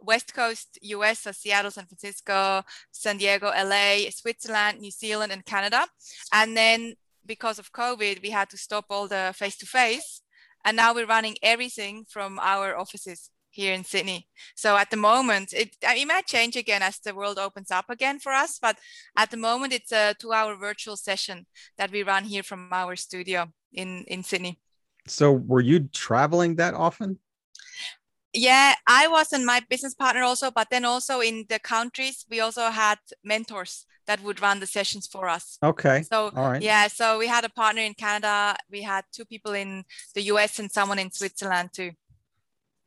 West 0.00 0.34
Coast 0.34 0.78
US, 0.82 1.20
so 1.20 1.30
Seattle, 1.30 1.70
San 1.70 1.86
Francisco, 1.86 2.62
San 2.90 3.16
Diego, 3.16 3.46
LA, 3.46 4.10
Switzerland, 4.10 4.80
New 4.80 4.92
Zealand, 4.92 5.32
and 5.32 5.44
Canada. 5.44 5.84
And 6.32 6.56
then 6.56 6.94
because 7.28 7.60
of 7.60 7.72
COVID, 7.72 8.22
we 8.22 8.30
had 8.30 8.50
to 8.50 8.56
stop 8.56 8.86
all 8.90 9.06
the 9.06 9.32
face 9.36 9.56
to 9.58 9.66
face. 9.66 10.22
And 10.64 10.76
now 10.76 10.92
we're 10.92 11.06
running 11.06 11.36
everything 11.42 12.04
from 12.08 12.40
our 12.40 12.76
offices 12.76 13.30
here 13.50 13.72
in 13.72 13.84
Sydney. 13.84 14.28
So 14.56 14.76
at 14.76 14.90
the 14.90 14.96
moment, 14.96 15.52
it, 15.52 15.76
it 15.82 16.08
might 16.08 16.26
change 16.26 16.56
again 16.56 16.82
as 16.82 16.98
the 16.98 17.14
world 17.14 17.38
opens 17.38 17.70
up 17.70 17.86
again 17.88 18.18
for 18.18 18.32
us. 18.32 18.58
But 18.60 18.78
at 19.16 19.30
the 19.30 19.36
moment, 19.36 19.72
it's 19.72 19.92
a 19.92 20.14
two 20.18 20.32
hour 20.32 20.56
virtual 20.56 20.96
session 20.96 21.46
that 21.76 21.92
we 21.92 22.02
run 22.02 22.24
here 22.24 22.42
from 22.42 22.68
our 22.72 22.96
studio 22.96 23.46
in, 23.72 24.04
in 24.08 24.22
Sydney. 24.22 24.58
So 25.06 25.32
were 25.32 25.60
you 25.60 25.88
traveling 25.88 26.56
that 26.56 26.74
often? 26.74 27.18
Yeah, 28.34 28.74
I 28.86 29.08
was 29.08 29.32
and 29.32 29.46
my 29.46 29.62
business 29.70 29.94
partner 29.94 30.22
also, 30.22 30.50
but 30.50 30.68
then 30.70 30.84
also 30.84 31.20
in 31.20 31.46
the 31.48 31.58
countries, 31.58 32.26
we 32.30 32.40
also 32.40 32.70
had 32.70 32.98
mentors 33.24 33.86
that 34.06 34.22
would 34.22 34.40
run 34.40 34.60
the 34.60 34.66
sessions 34.66 35.06
for 35.06 35.28
us. 35.28 35.58
Okay. 35.62 36.02
So 36.02 36.30
all 36.34 36.50
right. 36.50 36.62
yeah, 36.62 36.88
so 36.88 37.18
we 37.18 37.26
had 37.26 37.44
a 37.44 37.48
partner 37.48 37.82
in 37.82 37.94
Canada, 37.94 38.56
we 38.70 38.82
had 38.82 39.04
two 39.12 39.24
people 39.24 39.52
in 39.52 39.84
the 40.14 40.22
US 40.22 40.58
and 40.58 40.70
someone 40.70 40.98
in 40.98 41.10
Switzerland 41.10 41.70
too. 41.72 41.92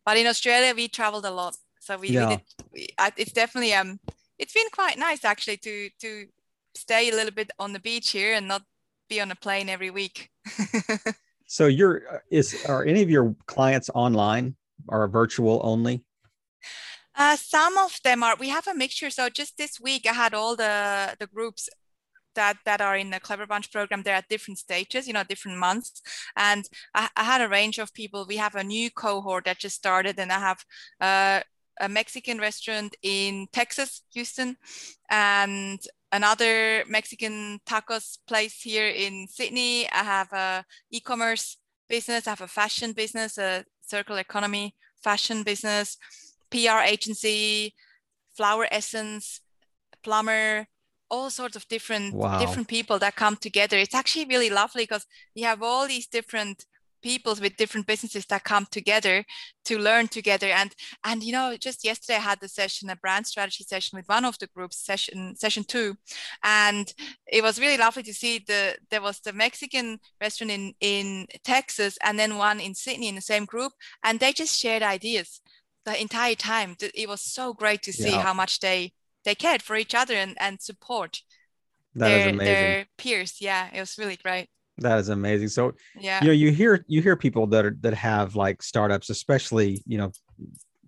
But 0.05 0.17
in 0.17 0.27
Australia, 0.27 0.73
we 0.75 0.87
traveled 0.87 1.25
a 1.25 1.31
lot. 1.31 1.55
So 1.79 1.97
we, 1.97 2.09
yeah. 2.09 2.27
we 2.27 2.35
did. 2.35 2.43
We, 2.73 2.87
it's 3.17 3.33
definitely 3.33 3.73
um, 3.73 3.99
it's 4.37 4.53
been 4.53 4.69
quite 4.71 4.97
nice 4.97 5.25
actually 5.25 5.57
to 5.57 5.89
to 6.01 6.25
stay 6.75 7.09
a 7.09 7.15
little 7.15 7.33
bit 7.33 7.51
on 7.59 7.73
the 7.73 7.79
beach 7.79 8.11
here 8.11 8.33
and 8.33 8.47
not 8.47 8.63
be 9.09 9.21
on 9.21 9.31
a 9.31 9.35
plane 9.35 9.69
every 9.69 9.89
week. 9.89 10.29
so 11.47 11.67
you're 11.67 12.01
uh, 12.11 12.17
is 12.29 12.65
are 12.65 12.85
any 12.85 13.01
of 13.01 13.09
your 13.09 13.35
clients 13.45 13.89
online 13.93 14.55
or 14.87 15.07
virtual 15.07 15.61
only? 15.63 16.03
Uh, 17.15 17.35
some 17.35 17.77
of 17.77 17.99
them 18.03 18.23
are. 18.23 18.35
We 18.39 18.49
have 18.49 18.67
a 18.67 18.73
mixture. 18.73 19.09
So 19.09 19.29
just 19.29 19.57
this 19.57 19.79
week, 19.79 20.07
I 20.07 20.13
had 20.13 20.33
all 20.33 20.55
the 20.55 21.15
the 21.19 21.27
groups 21.27 21.69
that 22.35 22.57
that 22.65 22.81
are 22.81 22.97
in 22.97 23.09
the 23.09 23.19
Clever 23.19 23.45
Bunch 23.45 23.71
program. 23.71 24.03
They're 24.03 24.15
at 24.15 24.29
different 24.29 24.59
stages, 24.59 25.07
you 25.07 25.13
know, 25.13 25.23
different 25.23 25.57
months. 25.57 26.01
And 26.35 26.65
I, 26.95 27.09
I 27.15 27.23
had 27.23 27.41
a 27.41 27.49
range 27.49 27.79
of 27.79 27.93
people. 27.93 28.25
We 28.25 28.37
have 28.37 28.55
a 28.55 28.63
new 28.63 28.89
cohort 28.91 29.45
that 29.45 29.59
just 29.59 29.75
started, 29.75 30.19
and 30.19 30.31
I 30.31 30.39
have 30.39 30.65
uh, 31.01 31.41
a 31.79 31.89
Mexican 31.89 32.39
restaurant 32.39 32.95
in 33.01 33.47
Texas, 33.51 34.03
Houston, 34.13 34.57
and 35.09 35.79
another 36.11 36.83
Mexican 36.87 37.59
tacos 37.65 38.17
place 38.27 38.61
here 38.61 38.87
in 38.87 39.27
Sydney. 39.27 39.89
I 39.91 40.03
have 40.03 40.31
a 40.33 40.65
e-commerce 40.91 41.57
business. 41.89 42.27
I 42.27 42.31
have 42.31 42.41
a 42.41 42.47
fashion 42.47 42.93
business, 42.93 43.37
a 43.37 43.65
circular 43.93 44.21
economy 44.21 44.67
fashion 45.07 45.43
business 45.43 45.97
PR 46.51 46.81
agency, 46.85 47.73
flower 48.35 48.67
essence, 48.71 49.41
plumber, 50.03 50.67
all 51.09 51.29
sorts 51.29 51.55
of 51.55 51.67
different 51.67 52.13
wow. 52.13 52.39
different 52.39 52.67
people 52.67 52.99
that 52.99 53.15
come 53.15 53.35
together. 53.35 53.77
It's 53.77 53.95
actually 53.95 54.25
really 54.25 54.49
lovely 54.49 54.83
because 54.83 55.05
you 55.33 55.45
have 55.45 55.63
all 55.63 55.87
these 55.87 56.07
different 56.07 56.65
peoples 57.01 57.41
with 57.41 57.57
different 57.57 57.87
businesses 57.87 58.25
that 58.27 58.43
come 58.43 58.65
together 58.71 59.23
to 59.65 59.77
learn 59.77 60.07
together 60.07 60.47
and 60.47 60.73
and 61.05 61.23
you 61.23 61.31
know 61.31 61.55
just 61.59 61.83
yesterday 61.83 62.17
i 62.17 62.21
had 62.21 62.39
the 62.41 62.47
session 62.47 62.89
a 62.89 62.95
brand 62.95 63.25
strategy 63.27 63.63
session 63.63 63.97
with 63.97 64.07
one 64.07 64.25
of 64.25 64.37
the 64.39 64.47
groups 64.55 64.83
session 64.83 65.35
session 65.35 65.63
two 65.63 65.95
and 66.43 66.93
it 67.27 67.43
was 67.43 67.59
really 67.59 67.77
lovely 67.77 68.03
to 68.03 68.13
see 68.13 68.43
the 68.47 68.75
there 68.89 69.01
was 69.01 69.19
the 69.19 69.33
mexican 69.33 69.99
restaurant 70.19 70.51
in 70.51 70.73
in 70.79 71.27
texas 71.43 71.97
and 72.03 72.17
then 72.17 72.37
one 72.37 72.59
in 72.59 72.73
sydney 72.73 73.07
in 73.07 73.15
the 73.15 73.21
same 73.21 73.45
group 73.45 73.71
and 74.03 74.19
they 74.19 74.33
just 74.33 74.57
shared 74.57 74.83
ideas 74.83 75.41
the 75.85 75.99
entire 75.99 76.35
time. 76.35 76.75
It 76.79 77.07
was 77.07 77.21
so 77.21 77.53
great 77.53 77.81
to 77.83 77.93
see 77.93 78.11
yeah. 78.11 78.21
how 78.21 78.33
much 78.33 78.59
they 78.59 78.93
they 79.23 79.35
cared 79.35 79.61
for 79.61 79.75
each 79.75 79.93
other 79.93 80.15
and, 80.15 80.35
and 80.39 80.61
support 80.61 81.21
that 81.95 82.07
their, 82.07 82.35
their 82.37 82.85
peers. 82.97 83.37
Yeah, 83.39 83.69
it 83.73 83.79
was 83.79 83.97
really 83.97 84.17
great. 84.17 84.47
That 84.81 84.99
is 84.99 85.09
amazing. 85.09 85.49
So 85.49 85.73
yeah, 85.97 86.21
you 86.21 86.27
know, 86.27 86.33
you 86.33 86.51
hear 86.51 86.83
you 86.87 87.01
hear 87.01 87.15
people 87.15 87.47
that 87.47 87.65
are 87.65 87.77
that 87.81 87.93
have 87.93 88.35
like 88.35 88.61
startups, 88.61 89.09
especially 89.09 89.81
you 89.85 89.97
know, 89.97 90.11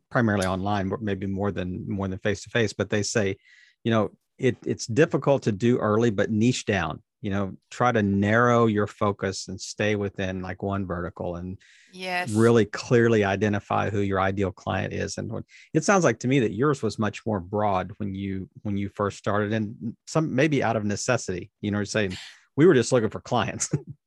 primarily 0.09 0.45
online, 0.45 0.89
but 0.89 1.01
maybe 1.01 1.27
more 1.27 1.51
than 1.51 1.89
more 1.89 2.07
than 2.07 2.19
face 2.19 2.43
to 2.43 2.49
face, 2.49 2.73
but 2.73 2.89
they 2.89 3.03
say, 3.03 3.37
you 3.83 3.91
know, 3.91 4.11
it 4.37 4.57
it's 4.65 4.87
difficult 4.87 5.43
to 5.43 5.51
do 5.51 5.77
early, 5.77 6.09
but 6.09 6.31
niche 6.31 6.65
down 6.65 7.01
you 7.23 7.29
know 7.29 7.55
try 7.71 7.91
to 7.91 8.03
narrow 8.03 8.67
your 8.67 8.85
focus 8.85 9.47
and 9.47 9.59
stay 9.59 9.95
within 9.95 10.41
like 10.41 10.61
one 10.61 10.85
vertical 10.85 11.37
and 11.37 11.57
yes. 11.93 12.29
really 12.31 12.65
clearly 12.65 13.23
identify 13.23 13.89
who 13.89 14.01
your 14.01 14.19
ideal 14.19 14.51
client 14.51 14.93
is. 14.93 15.17
And 15.17 15.31
it 15.73 15.85
sounds 15.85 16.03
like 16.03 16.19
to 16.19 16.27
me 16.27 16.41
that 16.41 16.53
yours 16.53 16.83
was 16.83 16.99
much 16.99 17.25
more 17.25 17.39
broad 17.39 17.93
when 17.97 18.13
you 18.13 18.49
when 18.63 18.77
you 18.77 18.89
first 18.89 19.17
started 19.17 19.53
and 19.53 19.95
some 20.05 20.35
maybe 20.35 20.61
out 20.61 20.75
of 20.75 20.83
necessity 20.83 21.49
you 21.61 21.71
know 21.71 21.77
what 21.77 21.81
I'm 21.81 21.85
saying 21.85 22.17
we 22.55 22.65
were 22.65 22.73
just 22.73 22.91
looking 22.91 23.09
for 23.09 23.21
clients 23.21 23.71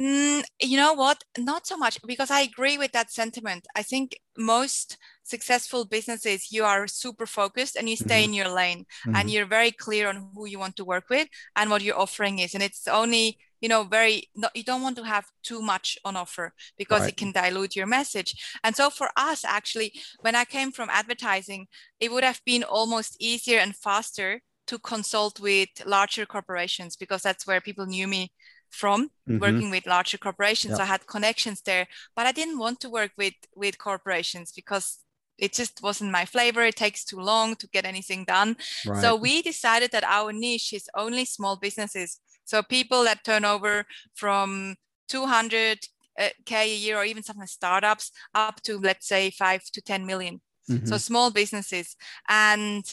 Mm, 0.00 0.42
you 0.60 0.76
know 0.76 0.94
what? 0.94 1.22
Not 1.38 1.66
so 1.66 1.76
much 1.76 1.98
because 2.06 2.30
I 2.30 2.40
agree 2.40 2.78
with 2.78 2.92
that 2.92 3.10
sentiment. 3.10 3.66
I 3.76 3.82
think 3.82 4.18
most 4.36 4.96
successful 5.22 5.84
businesses, 5.84 6.50
you 6.50 6.64
are 6.64 6.86
super 6.86 7.26
focused 7.26 7.76
and 7.76 7.88
you 7.88 7.96
stay 7.96 8.22
mm-hmm. 8.22 8.30
in 8.30 8.34
your 8.34 8.48
lane 8.48 8.86
mm-hmm. 9.06 9.16
and 9.16 9.30
you're 9.30 9.46
very 9.46 9.70
clear 9.70 10.08
on 10.08 10.30
who 10.34 10.46
you 10.46 10.58
want 10.58 10.76
to 10.76 10.84
work 10.84 11.04
with 11.10 11.28
and 11.56 11.70
what 11.70 11.82
your 11.82 11.98
offering 11.98 12.38
is. 12.38 12.54
And 12.54 12.62
it's 12.62 12.88
only, 12.88 13.38
you 13.60 13.68
know, 13.68 13.84
very, 13.84 14.30
no, 14.34 14.48
you 14.54 14.64
don't 14.64 14.82
want 14.82 14.96
to 14.96 15.04
have 15.04 15.26
too 15.42 15.60
much 15.60 15.98
on 16.06 16.16
offer 16.16 16.54
because 16.78 17.02
right. 17.02 17.10
it 17.10 17.18
can 17.18 17.30
dilute 17.30 17.76
your 17.76 17.86
message. 17.86 18.34
And 18.64 18.74
so 18.74 18.88
for 18.88 19.10
us, 19.14 19.44
actually, 19.44 19.92
when 20.20 20.34
I 20.34 20.46
came 20.46 20.72
from 20.72 20.88
advertising, 20.90 21.66
it 22.00 22.10
would 22.10 22.24
have 22.24 22.40
been 22.46 22.64
almost 22.64 23.16
easier 23.20 23.58
and 23.58 23.76
faster 23.76 24.40
to 24.66 24.78
consult 24.78 25.40
with 25.40 25.68
larger 25.84 26.26
corporations 26.26 26.96
because 26.96 27.22
that's 27.22 27.46
where 27.46 27.60
people 27.60 27.86
knew 27.86 28.06
me 28.06 28.32
from 28.70 29.10
mm-hmm. 29.28 29.38
working 29.38 29.70
with 29.70 29.86
larger 29.86 30.18
corporations. 30.18 30.78
I 30.78 30.86
had 30.86 31.06
connections 31.06 31.60
there, 31.62 31.86
but 32.16 32.26
I 32.26 32.32
didn't 32.32 32.58
want 32.58 32.80
to 32.80 32.90
work 32.90 33.12
with 33.18 33.34
with 33.54 33.78
corporations 33.78 34.52
because 34.52 34.98
it 35.38 35.52
just 35.52 35.82
wasn't 35.82 36.10
my 36.10 36.24
flavor 36.24 36.62
it 36.62 36.76
takes 36.76 37.04
too 37.04 37.18
long 37.18 37.56
to 37.56 37.66
get 37.68 37.84
anything 37.84 38.24
done 38.24 38.56
right. 38.86 39.00
so 39.00 39.16
we 39.16 39.42
decided 39.42 39.90
that 39.90 40.04
our 40.04 40.32
niche 40.32 40.72
is 40.72 40.88
only 40.94 41.24
small 41.24 41.56
businesses 41.56 42.20
so 42.44 42.62
people 42.62 43.02
that 43.04 43.24
turn 43.24 43.44
over 43.44 43.84
from 44.14 44.76
200 45.08 45.78
uh, 46.18 46.28
k 46.44 46.72
a 46.72 46.76
year 46.76 46.96
or 46.96 47.04
even 47.04 47.22
some 47.22 47.36
startups 47.46 48.12
up 48.34 48.62
to 48.62 48.78
let's 48.78 49.08
say 49.08 49.30
5 49.30 49.64
to 49.72 49.82
10 49.82 50.06
million. 50.06 50.40
Mm-hmm. 50.70 50.86
so 50.86 50.96
small 50.96 51.32
businesses 51.32 51.96
and 52.28 52.84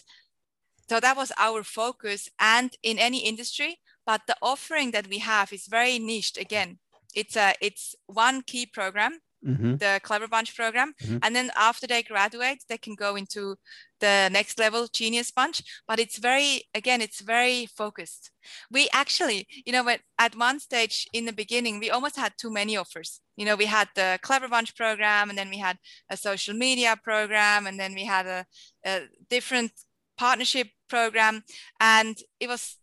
so 0.89 0.99
that 0.99 1.15
was 1.15 1.31
our 1.37 1.63
focus 1.63 2.29
and 2.39 2.75
in 2.83 2.97
any 2.97 3.19
industry 3.19 3.79
but 4.09 4.21
the 4.25 4.35
offering 4.41 4.89
that 4.89 5.07
we 5.07 5.19
have 5.19 5.53
is 5.53 5.67
very 5.67 5.99
niched. 5.99 6.37
Again 6.37 6.79
it's 7.15 7.35
a 7.35 7.53
it's 7.61 7.95
one 8.07 8.41
key 8.41 8.65
program 8.65 9.19
mm-hmm. 9.45 9.75
the 9.77 9.99
clever 10.03 10.27
bunch 10.27 10.55
program. 10.55 10.93
Mm-hmm. 11.01 11.17
and 11.23 11.35
then 11.35 11.51
after 11.55 11.85
they 11.87 12.01
graduate 12.03 12.63
they 12.67 12.77
can 12.77 12.95
go 12.95 13.15
into 13.15 13.55
the 13.99 14.29
next 14.31 14.57
level 14.57 14.87
genius 14.87 15.29
bunch. 15.29 15.61
But 15.87 15.99
it's 15.99 16.17
very 16.17 16.63
again 16.73 17.01
it's 17.01 17.21
very 17.21 17.67
focused. 17.67 18.31
We 18.71 18.89
actually 18.93 19.47
you 19.65 19.73
know 19.73 19.87
at 20.17 20.35
one 20.35 20.59
stage 20.59 21.07
in 21.13 21.25
the 21.25 21.33
beginning 21.33 21.79
we 21.79 21.91
almost 21.91 22.15
had 22.15 22.33
too 22.37 22.51
many 22.51 22.77
offers. 22.77 23.21
You 23.37 23.45
know 23.45 23.55
we 23.55 23.65
had 23.65 23.89
the 23.95 24.19
clever 24.23 24.47
bunch 24.47 24.75
program 24.75 25.29
and 25.29 25.37
then 25.37 25.49
we 25.49 25.59
had 25.59 25.77
a 26.09 26.17
social 26.17 26.55
media 26.55 26.95
program 27.03 27.67
and 27.67 27.79
then 27.79 27.93
we 27.93 28.05
had 28.05 28.25
a, 28.25 28.45
a 28.85 29.01
different 29.29 29.71
partnership 30.17 30.67
program 30.89 31.43
and 31.79 32.17
it 32.39 32.47
was 32.47 32.77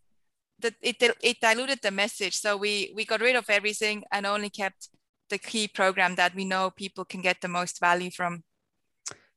that 0.61 0.75
it, 0.81 0.97
it 1.23 1.41
diluted 1.41 1.81
the 1.83 1.91
message 1.91 2.35
so 2.35 2.57
we 2.57 2.93
we 2.97 3.05
got 3.05 3.21
rid 3.21 3.37
of 3.37 3.51
everything 3.51 4.03
and 4.11 4.25
only 4.25 4.49
kept 4.49 4.89
the 5.29 5.39
key 5.39 5.69
program 5.69 6.15
that 6.15 6.35
we 6.35 6.45
know 6.45 6.71
people 6.71 7.05
can 7.05 7.21
get 7.21 7.41
the 7.41 7.49
most 7.49 7.81
value 7.81 8.11
from. 8.11 8.45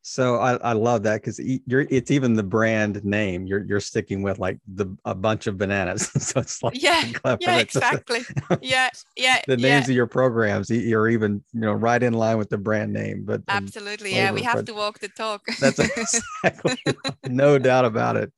So 0.01 0.37
I, 0.37 0.55
I 0.55 0.73
love 0.73 1.03
that 1.03 1.21
because 1.21 1.39
you're 1.39 1.85
it's 1.89 2.09
even 2.09 2.33
the 2.33 2.43
brand 2.43 3.03
name 3.03 3.45
you're 3.45 3.65
you're 3.65 3.79
sticking 3.81 4.21
with 4.21 4.39
like 4.39 4.57
the 4.73 4.95
a 5.05 5.13
bunch 5.13 5.47
of 5.47 5.57
bananas. 5.57 6.07
so 6.23 6.39
it's 6.39 6.63
like 6.63 6.81
yeah, 6.81 7.05
yeah, 7.39 7.57
exactly. 7.59 8.21
yeah, 8.61 8.89
yeah. 9.17 9.41
the 9.45 9.57
names 9.57 9.87
yeah. 9.87 9.91
of 9.91 9.95
your 9.95 10.07
programs 10.07 10.69
you're 10.69 11.09
even 11.09 11.43
you 11.53 11.59
know 11.59 11.73
right 11.73 12.01
in 12.01 12.13
line 12.13 12.37
with 12.37 12.49
the 12.49 12.57
brand 12.57 12.93
name. 12.93 13.23
But 13.25 13.41
um, 13.49 13.63
absolutely, 13.63 14.15
yeah, 14.15 14.31
we 14.31 14.41
have 14.43 14.65
to 14.65 14.73
walk 14.73 14.99
the 14.99 15.09
talk. 15.09 15.45
that's 15.59 15.79
exactly 15.79 16.77
no 17.27 17.59
doubt 17.59 17.85
about 17.85 18.15
it. 18.15 18.31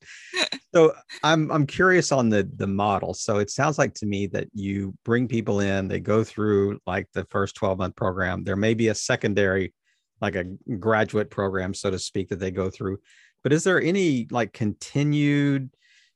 So 0.73 0.93
I'm 1.23 1.51
I'm 1.51 1.67
curious 1.67 2.11
on 2.11 2.29
the 2.29 2.49
the 2.55 2.67
model. 2.67 3.13
So 3.13 3.37
it 3.37 3.51
sounds 3.51 3.77
like 3.77 3.93
to 3.95 4.05
me 4.05 4.27
that 4.27 4.47
you 4.53 4.95
bring 5.05 5.27
people 5.27 5.59
in, 5.59 5.87
they 5.87 5.99
go 5.99 6.23
through 6.23 6.79
like 6.87 7.07
the 7.13 7.25
first 7.29 7.55
12 7.55 7.77
month 7.77 7.95
program. 7.95 8.43
There 8.43 8.55
may 8.55 8.73
be 8.73 8.87
a 8.87 8.95
secondary 8.95 9.73
like 10.21 10.35
a 10.35 10.45
graduate 10.79 11.29
program, 11.29 11.73
so 11.73 11.91
to 11.91 11.99
speak, 11.99 12.29
that 12.29 12.39
they 12.39 12.51
go 12.51 12.69
through. 12.69 12.99
But 13.43 13.53
is 13.53 13.63
there 13.63 13.81
any 13.81 14.27
like 14.29 14.53
continued 14.53 15.71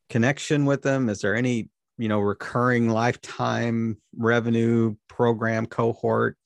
connection 0.10 0.65
with 0.65 0.84
them? 0.84 1.10
Is 1.10 1.22
there 1.22 1.36
any, 1.36 1.70
you 1.98 2.08
know, 2.08 2.20
recurring 2.20 2.89
lifetime 2.89 3.98
revenue 4.15 4.96
program 5.08 5.65
cohort, 5.65 6.38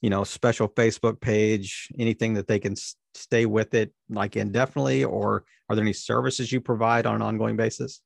you 0.00 0.10
know, 0.10 0.24
special 0.24 0.68
Facebook 0.68 1.20
page, 1.20 1.88
anything 1.98 2.34
that 2.34 2.48
they 2.48 2.58
can 2.58 2.74
stay 3.14 3.46
with 3.46 3.74
it 3.74 3.92
like 4.10 4.36
indefinitely? 4.36 5.04
Or 5.04 5.44
are 5.68 5.76
there 5.76 5.84
any 5.84 5.92
services 5.92 6.50
you 6.50 6.60
provide 6.60 7.06
on 7.06 7.16
an 7.16 7.22
ongoing 7.22 7.56
basis? 7.56 8.00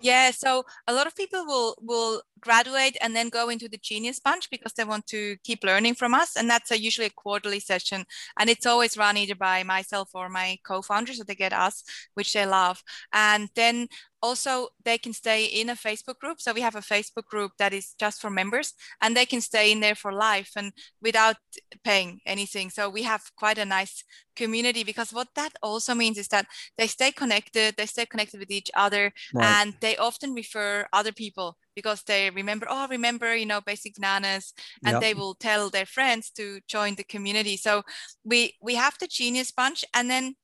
Yeah, 0.00 0.32
so 0.32 0.64
a 0.86 0.92
lot 0.92 1.06
of 1.06 1.16
people 1.16 1.46
will 1.46 1.76
will 1.80 2.22
graduate 2.40 2.96
and 3.00 3.16
then 3.16 3.30
go 3.30 3.48
into 3.48 3.68
the 3.68 3.78
Genius 3.78 4.20
Bunch 4.20 4.50
because 4.50 4.72
they 4.74 4.84
want 4.84 5.06
to 5.06 5.36
keep 5.44 5.64
learning 5.64 5.94
from 5.94 6.12
us, 6.14 6.36
and 6.36 6.50
that's 6.50 6.70
a, 6.70 6.78
usually 6.78 7.06
a 7.06 7.10
quarterly 7.10 7.60
session, 7.60 8.04
and 8.38 8.50
it's 8.50 8.66
always 8.66 8.98
run 8.98 9.16
either 9.16 9.34
by 9.36 9.62
myself 9.62 10.10
or 10.12 10.28
my 10.28 10.58
co-founders, 10.66 11.18
so 11.18 11.24
they 11.24 11.34
get 11.34 11.52
us, 11.54 11.82
which 12.14 12.32
they 12.34 12.44
love, 12.44 12.82
and 13.12 13.48
then 13.54 13.88
also 14.24 14.68
they 14.84 14.96
can 14.96 15.12
stay 15.12 15.44
in 15.44 15.68
a 15.68 15.76
facebook 15.86 16.18
group 16.18 16.40
so 16.40 16.52
we 16.54 16.62
have 16.62 16.76
a 16.76 16.88
facebook 16.92 17.26
group 17.26 17.52
that 17.58 17.74
is 17.74 17.94
just 18.00 18.22
for 18.22 18.30
members 18.30 18.72
and 19.02 19.14
they 19.14 19.26
can 19.26 19.40
stay 19.40 19.70
in 19.70 19.80
there 19.80 19.94
for 19.94 20.12
life 20.12 20.52
and 20.56 20.72
without 21.02 21.36
paying 21.84 22.20
anything 22.24 22.70
so 22.70 22.88
we 22.88 23.02
have 23.02 23.22
quite 23.36 23.58
a 23.58 23.64
nice 23.66 24.02
community 24.34 24.82
because 24.82 25.12
what 25.12 25.28
that 25.36 25.52
also 25.62 25.94
means 25.94 26.16
is 26.16 26.28
that 26.28 26.46
they 26.78 26.86
stay 26.86 27.12
connected 27.12 27.74
they 27.76 27.86
stay 27.86 28.06
connected 28.06 28.40
with 28.40 28.50
each 28.50 28.70
other 28.74 29.12
right. 29.34 29.44
and 29.44 29.74
they 29.80 29.94
often 29.98 30.32
refer 30.32 30.86
other 30.92 31.12
people 31.12 31.56
because 31.76 32.02
they 32.04 32.30
remember 32.30 32.66
oh 32.70 32.88
remember 32.88 33.36
you 33.36 33.46
know 33.46 33.60
basic 33.60 33.94
bananas 33.94 34.54
and 34.86 34.94
yep. 34.94 35.02
they 35.02 35.14
will 35.14 35.34
tell 35.34 35.68
their 35.68 35.86
friends 35.86 36.30
to 36.30 36.60
join 36.66 36.94
the 36.94 37.04
community 37.04 37.56
so 37.56 37.82
we 38.24 38.54
we 38.62 38.74
have 38.74 38.96
the 38.98 39.06
genius 39.06 39.50
bunch 39.50 39.84
and 39.92 40.08
then 40.08 40.34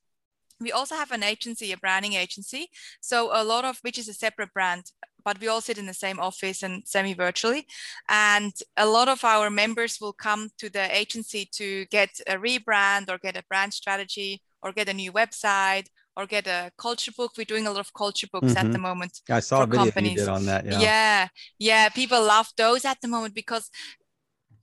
we 0.60 0.72
also 0.72 0.94
have 0.94 1.10
an 1.10 1.22
agency, 1.22 1.72
a 1.72 1.76
branding 1.76 2.14
agency. 2.14 2.68
So 3.00 3.30
a 3.32 3.44
lot 3.44 3.64
of 3.64 3.78
which 3.82 3.98
is 3.98 4.08
a 4.08 4.14
separate 4.14 4.52
brand, 4.52 4.84
but 5.24 5.40
we 5.40 5.48
all 5.48 5.60
sit 5.60 5.78
in 5.78 5.86
the 5.86 5.94
same 5.94 6.20
office 6.20 6.62
and 6.62 6.82
semi-virtually. 6.86 7.66
And 8.08 8.52
a 8.76 8.86
lot 8.86 9.08
of 9.08 9.24
our 9.24 9.50
members 9.50 9.98
will 10.00 10.12
come 10.12 10.50
to 10.58 10.68
the 10.68 10.94
agency 10.94 11.48
to 11.52 11.86
get 11.86 12.10
a 12.26 12.34
rebrand 12.34 13.10
or 13.10 13.18
get 13.18 13.36
a 13.36 13.44
brand 13.48 13.72
strategy 13.72 14.42
or 14.62 14.72
get 14.72 14.88
a 14.88 14.94
new 14.94 15.12
website 15.12 15.86
or 16.16 16.26
get 16.26 16.46
a 16.46 16.70
culture 16.76 17.12
book. 17.16 17.32
We're 17.36 17.44
doing 17.44 17.66
a 17.66 17.70
lot 17.70 17.80
of 17.80 17.94
culture 17.94 18.28
books 18.30 18.48
mm-hmm. 18.48 18.66
at 18.66 18.72
the 18.72 18.78
moment. 18.78 19.20
I 19.30 19.40
saw 19.40 19.62
a 19.62 19.66
video 19.66 19.84
companies. 19.86 20.12
you 20.12 20.18
did 20.18 20.28
on 20.28 20.46
that. 20.46 20.66
Yeah. 20.66 20.80
yeah, 20.80 21.28
yeah. 21.58 21.88
People 21.88 22.22
love 22.22 22.48
those 22.56 22.84
at 22.84 23.00
the 23.00 23.08
moment 23.08 23.34
because 23.34 23.70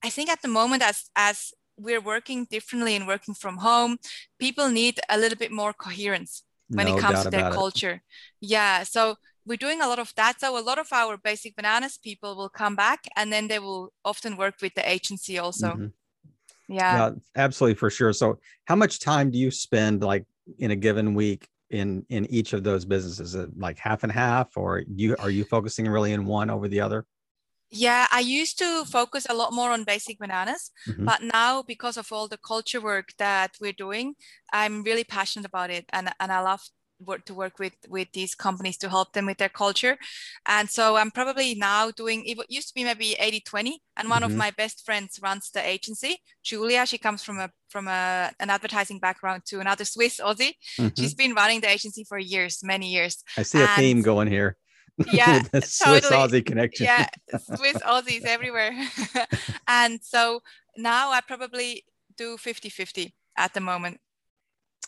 I 0.03 0.10
think 0.10 0.29
at 0.29 0.41
the 0.41 0.47
moment 0.47 0.83
as 0.83 1.10
as 1.15 1.53
we're 1.77 2.01
working 2.01 2.45
differently 2.45 2.95
and 2.95 3.07
working 3.07 3.33
from 3.33 3.57
home, 3.57 3.97
people 4.39 4.69
need 4.69 4.99
a 5.09 5.17
little 5.17 5.37
bit 5.37 5.51
more 5.51 5.73
coherence 5.73 6.43
when 6.69 6.87
no 6.87 6.97
it 6.97 7.01
comes 7.01 7.23
to 7.23 7.29
their 7.29 7.51
culture. 7.51 7.91
It. 7.93 8.01
Yeah. 8.41 8.83
So 8.83 9.15
we're 9.45 9.57
doing 9.57 9.81
a 9.81 9.87
lot 9.87 9.99
of 9.99 10.13
that. 10.15 10.39
So 10.41 10.57
a 10.57 10.61
lot 10.61 10.79
of 10.79 10.91
our 10.91 11.17
basic 11.17 11.55
bananas 11.55 11.97
people 11.97 12.35
will 12.35 12.49
come 12.49 12.75
back 12.75 13.07
and 13.15 13.31
then 13.31 13.47
they 13.47 13.59
will 13.59 13.93
often 14.03 14.35
work 14.37 14.55
with 14.61 14.73
the 14.75 14.87
agency 14.89 15.37
also. 15.37 15.69
Mm-hmm. 15.69 15.87
Yeah. 16.67 16.97
yeah. 16.97 17.11
Absolutely 17.35 17.75
for 17.75 17.89
sure. 17.89 18.11
So 18.11 18.39
how 18.65 18.75
much 18.75 18.99
time 18.99 19.31
do 19.31 19.37
you 19.37 19.51
spend 19.51 20.03
like 20.03 20.25
in 20.59 20.71
a 20.71 20.75
given 20.75 21.13
week 21.13 21.47
in 21.69 22.05
in 22.09 22.25
each 22.27 22.53
of 22.53 22.63
those 22.63 22.83
businesses? 22.85 23.35
like 23.57 23.77
half 23.77 24.03
and 24.03 24.11
half 24.11 24.57
or 24.57 24.83
you 24.93 25.15
are 25.19 25.29
you 25.29 25.45
focusing 25.45 25.87
really 25.87 26.11
in 26.11 26.25
one 26.25 26.49
over 26.49 26.67
the 26.67 26.81
other? 26.81 27.05
Yeah, 27.69 28.08
I 28.12 28.21
used 28.21 28.58
to 28.60 28.86
focus 28.86 29.27
a 29.30 29.34
lot 29.34 29.51
more 29.51 29.71
on 29.71 29.84
basic 29.84 30.19
bananas, 30.19 30.71
mm-hmm. 30.88 31.03
but 31.03 31.21
now 31.21 31.63
because 31.63 31.97
of 31.97 32.12
all 32.12 32.27
the 32.27 32.38
culture 32.38 32.80
work 32.80 33.10
that 33.17 33.51
we're 33.60 33.73
doing, 33.73 34.15
I'm 34.53 34.84
really 34.84 35.03
passionate 35.03 35.45
about 35.45 35.69
it 35.69 35.86
and, 35.91 36.10
and 36.19 36.32
I 36.32 36.39
love 36.39 36.62
work 37.06 37.25
to 37.25 37.34
work 37.34 37.60
with 37.60 37.73
with 37.89 38.08
these 38.13 38.34
companies 38.34 38.77
to 38.77 38.89
help 38.89 39.13
them 39.13 39.25
with 39.25 39.38
their 39.38 39.49
culture 39.49 39.97
and 40.45 40.69
so 40.69 40.95
i'm 40.95 41.12
probably 41.12 41.56
now 41.56 41.91
doing 41.91 42.25
it 42.25 42.38
used 42.49 42.69
to 42.69 42.73
be 42.73 42.84
maybe 42.84 43.15
80 43.19 43.41
20 43.41 43.82
and 43.97 44.10
one 44.10 44.21
mm-hmm. 44.21 44.32
of 44.32 44.38
my 44.38 44.51
best 44.51 44.84
friends 44.86 45.19
runs 45.21 45.51
the 45.51 45.65
agency 45.65 46.17
julia 46.43 46.86
she 46.86 46.97
comes 46.97 47.23
from 47.23 47.39
a 47.39 47.49
from 47.69 47.88
a, 47.88 48.32
an 48.39 48.49
advertising 48.49 48.99
background 48.99 49.43
to 49.45 49.60
another 49.60 49.86
swiss 49.86 50.19
aussie 50.19 50.53
mm-hmm. 50.80 50.88
she's 50.97 51.13
been 51.13 51.34
running 51.34 51.62
the 51.62 51.69
agency 51.69 52.03
for 52.03 52.17
years 52.17 52.62
many 52.63 52.89
years 52.89 53.23
i 53.38 53.43
see 53.43 53.62
a 53.62 53.67
theme 53.67 54.01
going 54.01 54.27
here 54.27 54.58
yeah 55.12 55.41
Swiss 55.53 55.79
totally. 55.79 56.15
Aussie 56.15 56.45
connection. 56.45 56.86
Yeah, 56.86 57.07
Swiss 57.55 57.77
Aussies 57.77 58.25
everywhere. 58.25 58.73
and 59.67 59.99
so 60.03 60.41
now 60.75 61.12
I 61.12 61.21
probably 61.21 61.83
do 62.17 62.38
50 62.38 62.69
50 62.69 63.13
at 63.38 63.53
the 63.53 63.62
moment. 63.62 63.99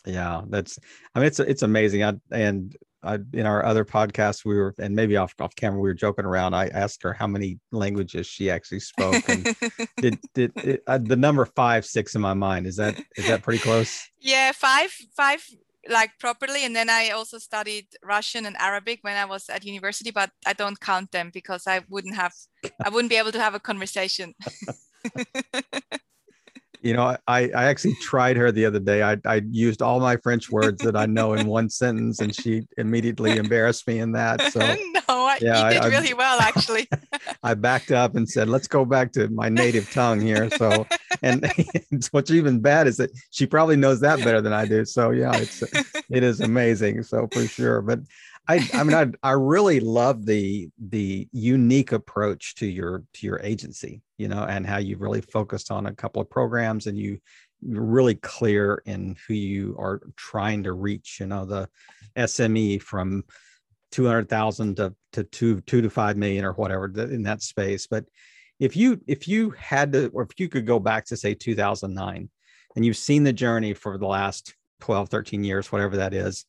Yeah, 0.06 0.42
that's 0.48 0.78
I 1.14 1.20
mean 1.20 1.26
it's 1.26 1.40
it's 1.40 1.62
amazing. 1.62 2.02
I 2.04 2.14
and 2.30 2.74
I, 3.02 3.18
in 3.32 3.46
our 3.46 3.64
other 3.64 3.84
podcast, 3.84 4.44
we 4.44 4.54
were, 4.56 4.74
and 4.78 4.94
maybe 4.94 5.16
off 5.16 5.34
off 5.40 5.54
camera, 5.56 5.80
we 5.80 5.88
were 5.88 5.94
joking 5.94 6.26
around. 6.26 6.54
I 6.54 6.66
asked 6.68 7.02
her 7.02 7.12
how 7.12 7.26
many 7.26 7.58
languages 7.72 8.26
she 8.26 8.50
actually 8.50 8.80
spoke, 8.80 9.26
and 9.28 9.56
did 9.96 10.18
did 10.34 10.52
it, 10.56 10.82
uh, 10.86 10.98
the 10.98 11.16
number 11.16 11.44
five 11.46 11.86
six 11.86 12.14
in 12.14 12.20
my 12.20 12.34
mind? 12.34 12.66
Is 12.66 12.76
that 12.76 13.00
is 13.16 13.26
that 13.26 13.42
pretty 13.42 13.60
close? 13.60 14.06
Yeah, 14.18 14.52
five 14.52 14.90
five 15.16 15.42
like 15.88 16.10
properly 16.18 16.64
and 16.64 16.76
then 16.76 16.90
i 16.90 17.10
also 17.10 17.38
studied 17.38 17.86
russian 18.02 18.46
and 18.46 18.56
arabic 18.58 18.98
when 19.02 19.16
i 19.16 19.24
was 19.24 19.48
at 19.48 19.64
university 19.64 20.10
but 20.10 20.30
i 20.46 20.52
don't 20.52 20.80
count 20.80 21.10
them 21.12 21.30
because 21.32 21.66
i 21.66 21.80
wouldn't 21.88 22.14
have 22.14 22.34
i 22.84 22.88
wouldn't 22.88 23.10
be 23.10 23.16
able 23.16 23.32
to 23.32 23.40
have 23.40 23.54
a 23.54 23.60
conversation 23.60 24.34
you 26.82 26.94
know 26.94 27.16
I, 27.26 27.50
I 27.50 27.64
actually 27.64 27.94
tried 28.02 28.36
her 28.36 28.50
the 28.50 28.64
other 28.64 28.78
day. 28.78 29.02
I, 29.02 29.16
I 29.24 29.42
used 29.50 29.82
all 29.82 30.00
my 30.00 30.16
french 30.16 30.50
words 30.50 30.82
that 30.82 30.96
i 30.96 31.06
know 31.06 31.34
in 31.34 31.46
one 31.46 31.68
sentence 31.68 32.20
and 32.20 32.34
she 32.34 32.66
immediately 32.78 33.36
embarrassed 33.36 33.86
me 33.86 33.98
in 33.98 34.12
that. 34.12 34.40
So 34.52 34.60
no 35.08 35.34
yeah, 35.40 35.68
you 35.68 35.74
did 35.74 35.82
I, 35.82 35.88
really 35.88 36.14
well 36.14 36.40
actually. 36.40 36.88
I 37.42 37.54
backed 37.54 37.90
up 37.90 38.16
and 38.16 38.28
said 38.28 38.48
let's 38.48 38.68
go 38.68 38.84
back 38.84 39.12
to 39.12 39.28
my 39.28 39.48
native 39.48 39.90
tongue 39.90 40.20
here. 40.20 40.50
So 40.50 40.86
and 41.22 41.50
what's 42.10 42.30
even 42.30 42.60
bad 42.60 42.86
is 42.86 42.96
that 42.96 43.10
she 43.30 43.46
probably 43.46 43.76
knows 43.76 44.00
that 44.00 44.18
better 44.18 44.40
than 44.40 44.52
i 44.52 44.66
do. 44.66 44.84
So 44.84 45.10
yeah 45.10 45.36
it's 45.36 45.62
it 46.10 46.22
is 46.22 46.40
amazing. 46.40 47.02
So 47.02 47.28
for 47.32 47.46
sure. 47.46 47.82
But 47.82 48.00
I, 48.48 48.68
I 48.74 48.82
mean, 48.82 48.96
I, 48.96 49.28
I 49.28 49.32
really 49.32 49.80
love 49.80 50.26
the 50.26 50.68
the 50.78 51.28
unique 51.32 51.92
approach 51.92 52.56
to 52.56 52.66
your 52.66 53.04
to 53.14 53.26
your 53.26 53.40
agency, 53.40 54.02
you 54.18 54.28
know, 54.28 54.42
and 54.44 54.66
how 54.66 54.78
you 54.78 54.96
really 54.96 55.20
focused 55.20 55.70
on 55.70 55.86
a 55.86 55.94
couple 55.94 56.20
of 56.20 56.30
programs 56.30 56.86
and 56.86 56.98
you 56.98 57.18
really 57.62 58.14
clear 58.16 58.82
in 58.86 59.16
who 59.26 59.34
you 59.34 59.76
are 59.78 60.00
trying 60.16 60.64
to 60.64 60.72
reach. 60.72 61.18
You 61.20 61.26
know, 61.26 61.44
the 61.44 61.68
SME 62.16 62.82
from 62.82 63.24
200,000 63.92 64.76
to, 64.76 64.94
to 65.12 65.24
two, 65.24 65.60
two 65.62 65.82
to 65.82 65.90
5 65.90 66.16
million 66.16 66.44
or 66.44 66.52
whatever 66.52 66.86
in 66.96 67.22
that 67.24 67.42
space. 67.42 67.86
But 67.86 68.04
if 68.58 68.76
you, 68.76 69.00
if 69.06 69.26
you 69.26 69.50
had 69.50 69.92
to, 69.92 70.08
or 70.08 70.22
if 70.22 70.38
you 70.38 70.48
could 70.48 70.66
go 70.66 70.78
back 70.78 71.06
to 71.06 71.16
say 71.16 71.34
2009 71.34 72.28
and 72.76 72.84
you've 72.84 72.96
seen 72.96 73.24
the 73.24 73.32
journey 73.32 73.74
for 73.74 73.98
the 73.98 74.06
last 74.06 74.54
12, 74.80 75.08
13 75.08 75.44
years, 75.44 75.72
whatever 75.72 75.96
that 75.96 76.14
is, 76.14 76.44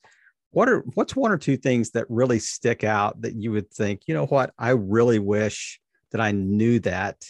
what 0.52 0.70
are, 0.70 0.80
what's 0.94 1.16
one 1.16 1.32
or 1.32 1.38
two 1.38 1.58
things 1.58 1.92
that 1.92 2.06
really 2.10 2.40
stick 2.40 2.84
out 2.84 3.22
that 3.22 3.36
you 3.36 3.52
would 3.52 3.72
think, 3.72 4.02
you 4.08 4.14
know 4.14 4.26
what, 4.26 4.54
I 4.58 4.72
really 4.72 5.20
wish 5.20 5.80
that 6.12 6.22
I 6.22 6.32
knew 6.32 6.80
that 6.82 7.26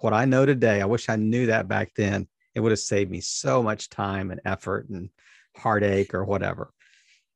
what 0.00 0.12
I 0.12 0.24
know 0.24 0.44
today, 0.44 0.80
I 0.80 0.86
wish 0.86 1.08
I 1.08 1.16
knew 1.16 1.46
that 1.46 1.68
back 1.68 1.92
then. 1.94 2.26
It 2.54 2.60
would 2.60 2.72
have 2.72 2.78
saved 2.78 3.10
me 3.10 3.20
so 3.20 3.62
much 3.62 3.88
time 3.88 4.30
and 4.30 4.40
effort 4.44 4.88
and 4.88 5.10
heartache 5.56 6.12
or 6.12 6.24
whatever. 6.24 6.72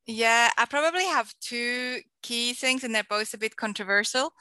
Yeah, 0.07 0.51
I 0.57 0.67
probably 0.67 1.05
have 1.05 1.35
two 1.41 2.01
key 2.23 2.53
things, 2.53 2.85
and 2.85 2.95
they're 2.95 3.05
both 3.09 3.35
a 3.35 3.39
bit 3.39 3.57
controversial. 3.57 4.33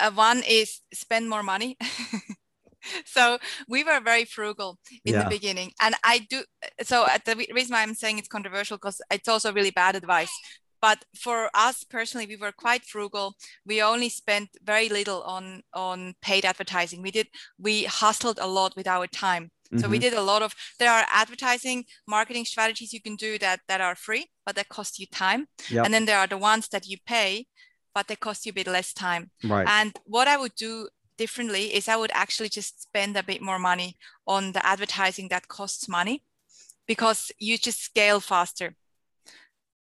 Uh, 0.00 0.10
one 0.10 0.42
is 0.46 0.80
spend 0.92 1.28
more 1.28 1.42
money. 1.42 1.76
so 3.04 3.38
we 3.68 3.84
were 3.84 4.00
very 4.00 4.24
frugal 4.24 4.78
in 5.04 5.14
yeah. 5.14 5.24
the 5.24 5.30
beginning, 5.30 5.72
and 5.80 5.94
I 6.04 6.26
do. 6.30 6.42
So 6.82 7.06
the 7.24 7.36
reason 7.54 7.74
why 7.74 7.82
I'm 7.82 7.94
saying 7.94 8.18
it's 8.18 8.28
controversial 8.28 8.76
because 8.76 9.00
it's 9.10 9.28
also 9.28 9.52
really 9.52 9.70
bad 9.70 9.96
advice. 9.96 10.32
But 10.82 11.04
for 11.16 11.50
us 11.54 11.84
personally, 11.84 12.26
we 12.26 12.36
were 12.36 12.52
quite 12.52 12.84
frugal. 12.84 13.34
We 13.64 13.82
only 13.82 14.08
spent 14.08 14.50
very 14.62 14.88
little 14.88 15.22
on 15.22 15.62
on 15.72 16.14
paid 16.22 16.44
advertising. 16.44 17.02
We 17.02 17.10
did 17.10 17.28
we 17.58 17.84
hustled 17.84 18.38
a 18.40 18.46
lot 18.46 18.76
with 18.76 18.86
our 18.86 19.06
time. 19.06 19.44
Mm-hmm. 19.44 19.78
So 19.78 19.88
we 19.88 19.96
mm-hmm. 19.96 20.10
did 20.10 20.14
a 20.14 20.22
lot 20.22 20.42
of 20.42 20.54
there 20.78 20.90
are 20.90 21.04
advertising 21.08 21.84
marketing 22.06 22.44
strategies 22.44 22.92
you 22.92 23.00
can 23.00 23.16
do 23.16 23.38
that 23.38 23.60
that 23.68 23.80
are 23.80 23.96
free, 23.96 24.26
but 24.44 24.54
that 24.56 24.68
cost 24.68 24.98
you 24.98 25.06
time. 25.06 25.46
Yep. 25.70 25.84
And 25.84 25.94
then 25.94 26.04
there 26.04 26.18
are 26.18 26.26
the 26.26 26.38
ones 26.38 26.68
that 26.68 26.86
you 26.86 26.98
pay, 27.06 27.46
but 27.94 28.06
they 28.06 28.16
cost 28.16 28.46
you 28.46 28.50
a 28.50 28.54
bit 28.54 28.66
less 28.66 28.92
time. 28.92 29.30
Right. 29.42 29.66
And 29.68 29.92
what 30.04 30.28
I 30.28 30.36
would 30.36 30.54
do 30.54 30.88
differently 31.16 31.74
is 31.74 31.88
I 31.88 31.96
would 31.96 32.10
actually 32.14 32.48
just 32.48 32.82
spend 32.82 33.16
a 33.16 33.22
bit 33.22 33.42
more 33.42 33.58
money 33.58 33.96
on 34.26 34.52
the 34.52 34.64
advertising 34.64 35.28
that 35.28 35.48
costs 35.48 35.88
money 35.88 36.22
because 36.86 37.32
you 37.38 37.58
just 37.58 37.82
scale 37.82 38.20
faster. 38.20 38.76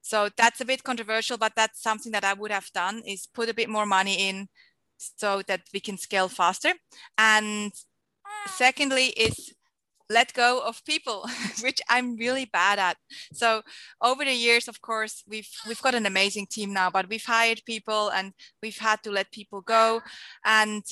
So 0.01 0.29
that's 0.37 0.61
a 0.61 0.64
bit 0.64 0.83
controversial, 0.85 1.38
but 1.38 1.53
that's 1.55 1.83
something 1.83 2.12
that 2.12 2.25
I 2.25 2.35
would 2.35 2.51
have 2.51 2.71
done 2.73 3.03
is 3.07 3.27
put 3.27 3.49
a 3.49 3.55
bit 3.55 3.68
more 3.68 3.87
money 3.87 4.29
in 4.29 4.49
so 4.97 5.42
that 5.47 5.62
we 5.73 5.81
can 5.81 5.97
scale 5.97 6.29
faster. 6.29 6.73
And 7.16 7.73
secondly 8.47 9.07
is 9.07 9.55
let 10.11 10.35
go 10.35 10.61
of 10.61 10.85
people 10.85 11.27
which 11.62 11.81
i'm 11.88 12.16
really 12.16 12.45
bad 12.45 12.79
at 12.79 12.97
so 13.33 13.62
over 14.01 14.25
the 14.25 14.35
years 14.35 14.68
of 14.68 14.81
course 14.81 15.23
we've 15.27 15.49
we've 15.66 15.81
got 15.83 15.95
an 15.95 16.07
amazing 16.07 16.47
team 16.47 16.73
now 16.73 16.90
but 16.90 17.09
we've 17.09 17.25
hired 17.25 17.62
people 17.64 18.11
and 18.11 18.33
we've 18.62 18.79
had 18.79 19.03
to 19.03 19.11
let 19.11 19.33
people 19.33 19.61
go 19.61 20.03
and 20.45 20.83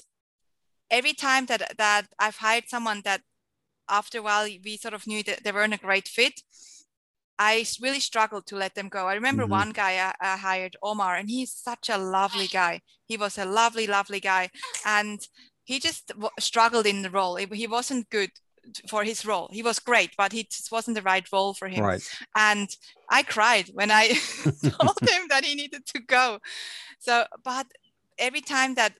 every 0.90 1.12
time 1.12 1.46
that 1.46 1.76
that 1.78 2.06
i've 2.18 2.36
hired 2.36 2.64
someone 2.68 3.00
that 3.04 3.22
after 3.88 4.18
a 4.18 4.22
while 4.22 4.44
we 4.64 4.76
sort 4.76 4.94
of 4.94 5.06
knew 5.06 5.22
that 5.22 5.42
they 5.44 5.52
weren't 5.52 5.74
a 5.74 5.78
great 5.78 6.08
fit 6.08 6.42
I 7.42 7.64
really 7.80 8.00
struggled 8.00 8.46
to 8.48 8.56
let 8.56 8.74
them 8.74 8.90
go. 8.90 9.06
I 9.06 9.14
remember 9.14 9.44
mm-hmm. 9.44 9.52
one 9.52 9.70
guy 9.70 9.92
I, 9.92 10.12
I, 10.20 10.36
hired, 10.36 10.76
Omar, 10.82 11.16
and 11.16 11.30
he's 11.30 11.50
such 11.50 11.88
a 11.88 11.96
lovely 11.96 12.48
guy. 12.48 12.82
He 13.06 13.16
was 13.16 13.38
a 13.38 13.46
lovely, 13.46 13.86
lovely 13.86 14.20
guy. 14.20 14.50
And 14.84 15.26
he 15.64 15.80
just 15.80 16.08
w- 16.08 16.28
struggled 16.38 16.84
in 16.84 17.00
the 17.00 17.08
role. 17.08 17.36
He 17.36 17.66
wasn't 17.66 18.10
good 18.10 18.30
for 18.88 19.04
his 19.04 19.24
role. 19.24 19.48
He 19.50 19.62
was 19.62 19.78
great, 19.78 20.10
but 20.18 20.32
he 20.32 20.44
just 20.44 20.70
wasn't 20.70 20.96
the 20.96 21.02
right 21.02 21.26
role 21.32 21.54
for 21.54 21.66
him. 21.66 21.82
Right. 21.82 22.02
And 22.36 22.68
I 23.08 23.22
cried 23.22 23.70
when 23.72 23.90
I 23.90 24.08
told 24.44 24.98
him 25.00 25.22
that 25.30 25.44
he 25.44 25.54
needed 25.54 25.86
to 25.86 26.00
go. 26.00 26.40
So, 26.98 27.24
but 27.42 27.66
every 28.18 28.42
time 28.42 28.74
that 28.74 28.92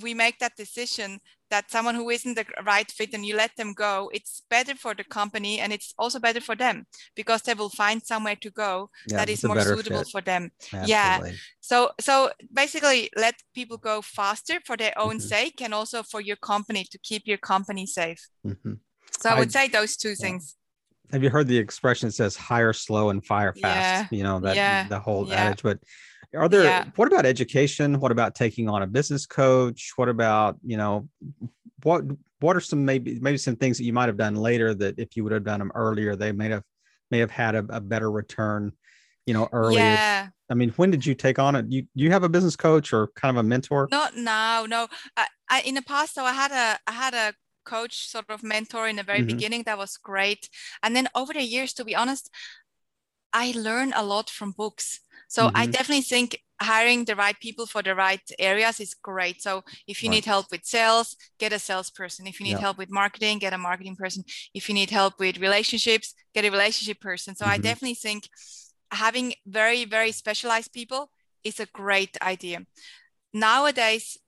we 0.00 0.14
make 0.14 0.38
that 0.38 0.56
decision 0.56 1.20
that 1.50 1.70
someone 1.70 1.94
who 1.94 2.08
isn't 2.08 2.34
the 2.34 2.46
right 2.64 2.90
fit 2.90 3.12
and 3.12 3.26
you 3.26 3.36
let 3.36 3.54
them 3.56 3.74
go, 3.74 4.10
it's 4.14 4.42
better 4.48 4.74
for 4.74 4.94
the 4.94 5.04
company 5.04 5.60
and 5.60 5.70
it's 5.70 5.92
also 5.98 6.18
better 6.18 6.40
for 6.40 6.56
them 6.56 6.86
because 7.14 7.42
they 7.42 7.52
will 7.52 7.68
find 7.68 8.02
somewhere 8.02 8.36
to 8.36 8.50
go 8.50 8.88
yeah, 9.06 9.18
that 9.18 9.28
is 9.28 9.44
more 9.44 9.60
suitable 9.60 9.98
fit. 9.98 10.08
for 10.08 10.20
them. 10.22 10.50
Absolutely. 10.72 10.90
Yeah. 10.90 11.20
So 11.60 11.90
so 12.00 12.30
basically 12.52 13.10
let 13.16 13.34
people 13.54 13.76
go 13.76 14.00
faster 14.00 14.60
for 14.64 14.78
their 14.78 14.98
own 14.98 15.18
mm-hmm. 15.18 15.28
sake 15.28 15.60
and 15.60 15.74
also 15.74 16.02
for 16.02 16.22
your 16.22 16.36
company 16.36 16.84
to 16.90 16.98
keep 16.98 17.26
your 17.26 17.38
company 17.38 17.86
safe. 17.86 18.26
Mm-hmm. 18.46 18.74
So 19.20 19.28
I 19.28 19.38
would 19.38 19.48
I, 19.48 19.50
say 19.50 19.68
those 19.68 19.98
two 19.98 20.10
yeah. 20.10 20.14
things. 20.20 20.56
Have 21.12 21.22
you 21.22 21.28
heard 21.28 21.48
the 21.48 21.58
expression 21.58 22.08
that 22.08 22.12
says 22.12 22.34
hire 22.34 22.72
slow 22.72 23.10
and 23.10 23.22
fire 23.24 23.52
fast? 23.52 24.10
Yeah. 24.10 24.16
You 24.16 24.24
know, 24.24 24.40
that 24.40 24.88
the 24.88 24.98
whole 24.98 25.30
adage, 25.30 25.62
but 25.62 25.78
are 26.34 26.48
there 26.48 26.64
yeah. 26.64 26.84
what 26.96 27.08
about 27.08 27.26
education? 27.26 28.00
What 28.00 28.12
about 28.12 28.34
taking 28.34 28.68
on 28.68 28.82
a 28.82 28.86
business 28.86 29.26
coach? 29.26 29.92
What 29.96 30.08
about 30.08 30.56
you 30.64 30.76
know 30.76 31.08
what 31.82 32.04
what 32.40 32.56
are 32.56 32.60
some 32.60 32.84
maybe 32.84 33.18
maybe 33.20 33.38
some 33.38 33.56
things 33.56 33.78
that 33.78 33.84
you 33.84 33.92
might 33.92 34.08
have 34.08 34.16
done 34.16 34.36
later 34.36 34.74
that 34.74 34.98
if 34.98 35.16
you 35.16 35.24
would 35.24 35.32
have 35.32 35.44
done 35.44 35.58
them 35.58 35.72
earlier 35.74 36.16
they 36.16 36.32
may 36.32 36.48
have 36.48 36.62
may 37.10 37.18
have 37.18 37.30
had 37.30 37.54
a, 37.54 37.64
a 37.70 37.80
better 37.80 38.10
return 38.10 38.72
you 39.26 39.34
know 39.34 39.48
earlier 39.52 39.80
yeah. 39.80 40.28
i 40.50 40.54
mean 40.54 40.70
when 40.70 40.90
did 40.90 41.04
you 41.06 41.14
take 41.14 41.38
on 41.38 41.54
it? 41.54 41.66
You 41.68 41.82
do 41.82 41.88
you 42.04 42.10
have 42.10 42.24
a 42.24 42.28
business 42.28 42.56
coach 42.56 42.92
or 42.92 43.08
kind 43.14 43.36
of 43.36 43.44
a 43.44 43.46
mentor? 43.46 43.88
Not 43.90 44.16
now 44.16 44.66
no. 44.66 44.88
I, 45.16 45.26
I 45.48 45.60
in 45.62 45.74
the 45.74 45.82
past 45.82 46.14
so 46.14 46.24
i 46.24 46.32
had 46.32 46.50
a 46.50 46.78
i 46.90 46.92
had 46.92 47.14
a 47.14 47.34
coach 47.64 48.08
sort 48.08 48.28
of 48.28 48.42
mentor 48.42 48.88
in 48.88 48.96
the 48.96 49.04
very 49.04 49.20
mm-hmm. 49.20 49.28
beginning 49.28 49.62
that 49.64 49.78
was 49.78 49.96
great. 49.96 50.48
And 50.82 50.96
then 50.96 51.08
over 51.14 51.32
the 51.32 51.42
years 51.42 51.72
to 51.74 51.84
be 51.84 51.94
honest 51.94 52.28
i 53.32 53.52
learned 53.56 53.92
a 53.94 54.04
lot 54.04 54.28
from 54.28 54.52
books 54.52 55.00
so 55.32 55.46
mm-hmm. 55.46 55.56
I 55.56 55.64
definitely 55.64 56.02
think 56.02 56.38
hiring 56.60 57.06
the 57.06 57.16
right 57.16 57.38
people 57.40 57.64
for 57.64 57.82
the 57.82 57.94
right 57.94 58.20
areas 58.38 58.80
is 58.80 58.92
great. 58.92 59.40
So 59.40 59.62
if 59.88 60.02
you 60.02 60.10
right. 60.10 60.16
need 60.16 60.26
help 60.26 60.46
with 60.50 60.66
sales, 60.66 61.16
get 61.38 61.54
a 61.54 61.58
salesperson. 61.58 62.26
If 62.26 62.38
you 62.38 62.44
need 62.44 62.60
yeah. 62.60 62.66
help 62.66 62.76
with 62.76 62.90
marketing, 62.90 63.38
get 63.38 63.54
a 63.54 63.58
marketing 63.58 63.96
person. 63.96 64.24
If 64.52 64.68
you 64.68 64.74
need 64.74 64.90
help 64.90 65.14
with 65.18 65.38
relationships, 65.38 66.14
get 66.34 66.44
a 66.44 66.50
relationship 66.50 67.00
person. 67.00 67.34
So 67.34 67.46
mm-hmm. 67.46 67.54
I 67.54 67.56
definitely 67.56 67.94
think 67.94 68.28
having 68.90 69.32
very, 69.46 69.86
very 69.86 70.12
specialized 70.12 70.74
people 70.74 71.08
is 71.44 71.60
a 71.60 71.66
great 71.72 72.14
idea. 72.20 72.66
Nowadays, 73.32 74.18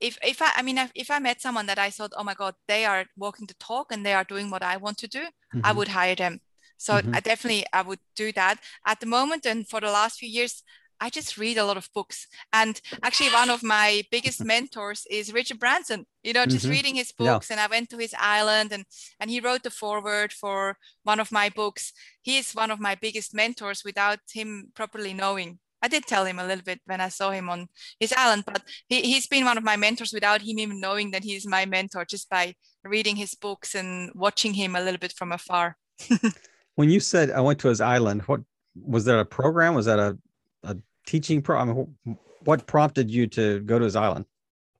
if, 0.00 0.18
if 0.20 0.42
I, 0.42 0.50
I 0.56 0.62
mean, 0.62 0.78
if, 0.78 0.90
if 0.96 1.12
I 1.12 1.20
met 1.20 1.40
someone 1.40 1.66
that 1.66 1.78
I 1.78 1.90
thought, 1.90 2.10
oh 2.16 2.24
my 2.24 2.34
God, 2.34 2.56
they 2.66 2.84
are 2.86 3.04
walking 3.16 3.46
the 3.46 3.54
talk 3.60 3.92
and 3.92 4.04
they 4.04 4.14
are 4.14 4.24
doing 4.24 4.50
what 4.50 4.64
I 4.64 4.78
want 4.78 4.98
to 4.98 5.06
do, 5.06 5.20
mm-hmm. 5.20 5.60
I 5.62 5.70
would 5.70 5.88
hire 5.88 6.16
them. 6.16 6.40
So 6.80 6.94
mm-hmm. 6.94 7.14
I 7.14 7.20
definitely 7.20 7.66
I 7.74 7.82
would 7.82 8.00
do 8.16 8.32
that 8.32 8.58
at 8.86 9.00
the 9.00 9.06
moment. 9.06 9.44
And 9.44 9.68
for 9.68 9.80
the 9.80 9.90
last 9.90 10.18
few 10.18 10.28
years, 10.30 10.62
I 10.98 11.10
just 11.10 11.36
read 11.36 11.58
a 11.58 11.64
lot 11.64 11.76
of 11.76 11.90
books. 11.94 12.26
And 12.54 12.80
actually, 13.02 13.28
one 13.28 13.50
of 13.50 13.62
my 13.62 14.02
biggest 14.10 14.42
mentors 14.42 15.06
is 15.10 15.32
Richard 15.32 15.58
Branson. 15.58 16.06
You 16.22 16.32
know, 16.32 16.46
just 16.46 16.64
mm-hmm. 16.64 16.72
reading 16.72 16.94
his 16.94 17.12
books. 17.12 17.50
Yeah. 17.50 17.54
And 17.54 17.60
I 17.60 17.66
went 17.66 17.90
to 17.90 17.98
his 17.98 18.14
island 18.18 18.72
and 18.72 18.84
and 19.20 19.30
he 19.30 19.40
wrote 19.40 19.62
the 19.62 19.70
foreword 19.70 20.32
for 20.32 20.78
one 21.02 21.20
of 21.20 21.30
my 21.30 21.50
books. 21.50 21.92
He 22.22 22.38
is 22.38 22.52
one 22.52 22.70
of 22.70 22.80
my 22.80 22.94
biggest 22.94 23.34
mentors 23.34 23.84
without 23.84 24.20
him 24.32 24.72
properly 24.74 25.12
knowing. 25.12 25.58
I 25.82 25.88
did 25.88 26.06
tell 26.06 26.24
him 26.24 26.38
a 26.38 26.46
little 26.46 26.64
bit 26.64 26.80
when 26.86 27.00
I 27.02 27.08
saw 27.08 27.30
him 27.30 27.50
on 27.50 27.68
his 27.98 28.14
island, 28.16 28.44
but 28.46 28.62
he, 28.88 29.02
he's 29.02 29.26
been 29.26 29.44
one 29.44 29.58
of 29.58 29.64
my 29.64 29.76
mentors 29.76 30.12
without 30.12 30.40
him 30.40 30.58
even 30.58 30.80
knowing 30.80 31.10
that 31.10 31.24
he's 31.24 31.46
my 31.46 31.64
mentor, 31.66 32.04
just 32.06 32.28
by 32.28 32.54
reading 32.84 33.16
his 33.16 33.34
books 33.34 33.74
and 33.74 34.10
watching 34.14 34.54
him 34.54 34.76
a 34.76 34.80
little 34.80 34.98
bit 34.98 35.12
from 35.12 35.32
afar. 35.32 35.76
when 36.76 36.90
you 36.90 37.00
said 37.00 37.30
I 37.30 37.40
went 37.40 37.58
to 37.60 37.68
his 37.68 37.80
island, 37.80 38.22
what 38.22 38.40
was 38.74 39.04
that 39.04 39.18
a 39.18 39.24
program? 39.24 39.74
Was 39.74 39.86
that 39.86 39.98
a, 39.98 40.16
a 40.64 40.76
teaching 41.06 41.42
program? 41.42 41.96
what 42.44 42.66
prompted 42.66 43.10
you 43.10 43.26
to 43.28 43.60
go 43.60 43.78
to 43.78 43.84
his 43.84 43.96
island? 43.96 44.24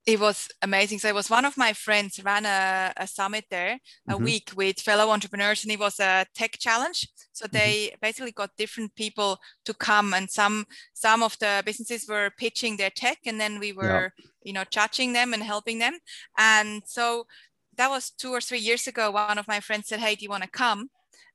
It 0.06 0.18
was 0.18 0.48
amazing. 0.62 0.98
So 0.98 1.08
it 1.08 1.14
was 1.14 1.28
one 1.28 1.44
of 1.44 1.58
my 1.58 1.74
friends 1.74 2.20
ran 2.24 2.46
a, 2.46 2.92
a 2.96 3.06
summit 3.06 3.44
there 3.50 3.78
a 4.08 4.14
mm-hmm. 4.14 4.24
week 4.24 4.50
with 4.56 4.80
fellow 4.80 5.10
entrepreneurs, 5.10 5.62
and 5.62 5.70
it 5.70 5.78
was 5.78 6.00
a 6.00 6.24
tech 6.34 6.56
challenge. 6.58 7.06
So 7.32 7.44
mm-hmm. 7.44 7.56
they 7.56 7.86
mm-hmm. 7.86 7.96
basically 8.00 8.32
got 8.32 8.56
different 8.56 8.94
people 8.94 9.38
to 9.66 9.74
come, 9.74 10.14
and 10.14 10.30
some 10.30 10.64
some 10.94 11.22
of 11.22 11.38
the 11.38 11.62
businesses 11.66 12.08
were 12.08 12.30
pitching 12.38 12.76
their 12.76 12.90
tech, 12.90 13.18
and 13.26 13.38
then 13.38 13.60
we 13.60 13.72
were 13.72 14.12
yeah. 14.16 14.24
you 14.42 14.52
know 14.54 14.64
judging 14.70 15.12
them 15.12 15.34
and 15.34 15.42
helping 15.42 15.78
them. 15.78 15.98
And 16.38 16.82
so 16.86 17.26
that 17.76 17.90
was 17.90 18.10
two 18.10 18.30
or 18.30 18.40
three 18.40 18.58
years 18.58 18.86
ago. 18.86 19.10
One 19.10 19.38
of 19.38 19.46
my 19.46 19.60
friends 19.60 19.88
said, 19.88 20.00
"Hey, 20.00 20.14
do 20.14 20.24
you 20.24 20.30
want 20.30 20.44
to 20.44 20.50
come?" 20.50 20.88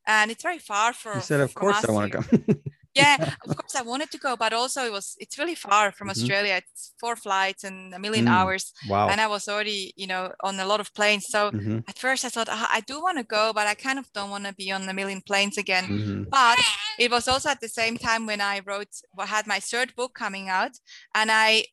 And 0.08 0.32
it's 0.32 0.44
very 0.44 0.60
far 0.60 0.94
from. 0.94 1.16
You 1.16 1.22
said, 1.22 1.42
"Of 1.42 1.54
course, 1.54 1.84
I 1.88 1.92
want 1.92 2.12
to 2.12 2.18
go." 2.20 2.56
yeah, 2.96 3.34
of 3.48 3.58
course, 3.58 3.76
I 3.76 3.82
wanted 3.82 4.10
to 4.12 4.18
go, 4.18 4.36
but 4.36 4.54
also 4.54 4.86
it 4.86 4.92
was 4.92 5.16
it's 5.20 5.38
really 5.38 5.56
far 5.56 5.92
from 5.92 6.08
mm-hmm. 6.08 6.22
Australia. 6.22 6.56
It's 6.56 6.94
four 7.00 7.16
flights 7.16 7.64
and 7.64 7.94
a 7.94 8.00
million 8.00 8.26
mm. 8.26 8.30
hours. 8.30 8.72
Wow! 8.88 9.10
And 9.10 9.20
I 9.20 9.28
was 9.28 9.48
already, 9.48 9.94
you 9.96 10.08
know, 10.08 10.32
on 10.44 10.60
a 10.60 10.66
lot 10.66 10.80
of 10.80 10.94
planes. 10.94 11.26
So 11.28 11.52
mm-hmm. 11.52 11.80
at 11.88 11.98
first 11.98 12.24
I 12.24 12.30
thought 12.30 12.48
oh, 12.50 12.68
I 12.72 12.82
do 12.82 13.02
want 13.02 13.18
to 13.18 13.24
go, 13.24 13.52
but 13.54 13.68
I 13.68 13.74
kind 13.74 14.00
of 14.00 14.12
don't 14.14 14.30
want 14.30 14.46
to 14.46 14.54
be 14.54 14.72
on 14.72 14.88
a 14.88 14.94
million 14.94 15.22
planes 15.22 15.58
again. 15.58 15.86
Mm-hmm. 15.86 16.24
But 16.30 16.60
it 16.98 17.12
was 17.12 17.28
also 17.28 17.50
at 17.50 17.62
the 17.62 17.70
same 17.70 17.98
time 17.98 18.26
when 18.26 18.42
I 18.42 18.62
wrote, 18.66 18.88
had 19.20 19.48
my 19.48 19.60
third 19.60 19.96
book 19.96 20.14
coming 20.14 20.50
out, 20.50 20.72
and 21.14 21.30
I, 21.32 21.66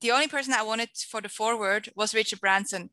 the 0.00 0.12
only 0.12 0.28
person 0.28 0.54
I 0.54 0.62
wanted 0.62 0.90
for 1.10 1.20
the 1.20 1.28
foreword 1.28 1.90
was 1.96 2.14
Richard 2.14 2.40
Branson. 2.40 2.90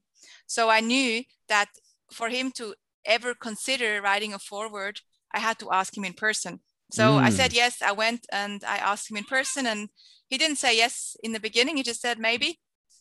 So 0.47 0.69
I 0.69 0.79
knew 0.79 1.23
that 1.49 1.69
for 2.12 2.29
him 2.29 2.51
to 2.51 2.75
ever 3.06 3.34
consider 3.34 4.02
writing 4.02 4.34
a 4.34 4.39
foreword, 4.39 5.02
I 5.34 5.39
had 5.39 5.60
to 5.60 5.72
ask 5.72 5.96
him 5.96 6.06
in 6.06 6.13
person. 6.13 6.60
So 6.91 7.04
mm. 7.04 7.22
I 7.22 7.30
said 7.30 7.52
mm. 7.52 7.56
yes. 7.56 7.82
I 7.82 7.91
went 7.91 8.26
and 8.32 8.63
I 8.63 8.78
asked 8.78 9.10
him 9.10 9.18
in 9.18 9.24
person, 9.24 9.65
and 9.65 9.89
he 10.30 10.38
didn't 10.38 10.58
say 10.58 10.78
yes 10.78 11.15
in 11.24 11.32
the 11.34 11.39
beginning. 11.39 11.78
He 11.78 11.84
just 11.84 12.02
said 12.02 12.20
maybe, 12.20 12.60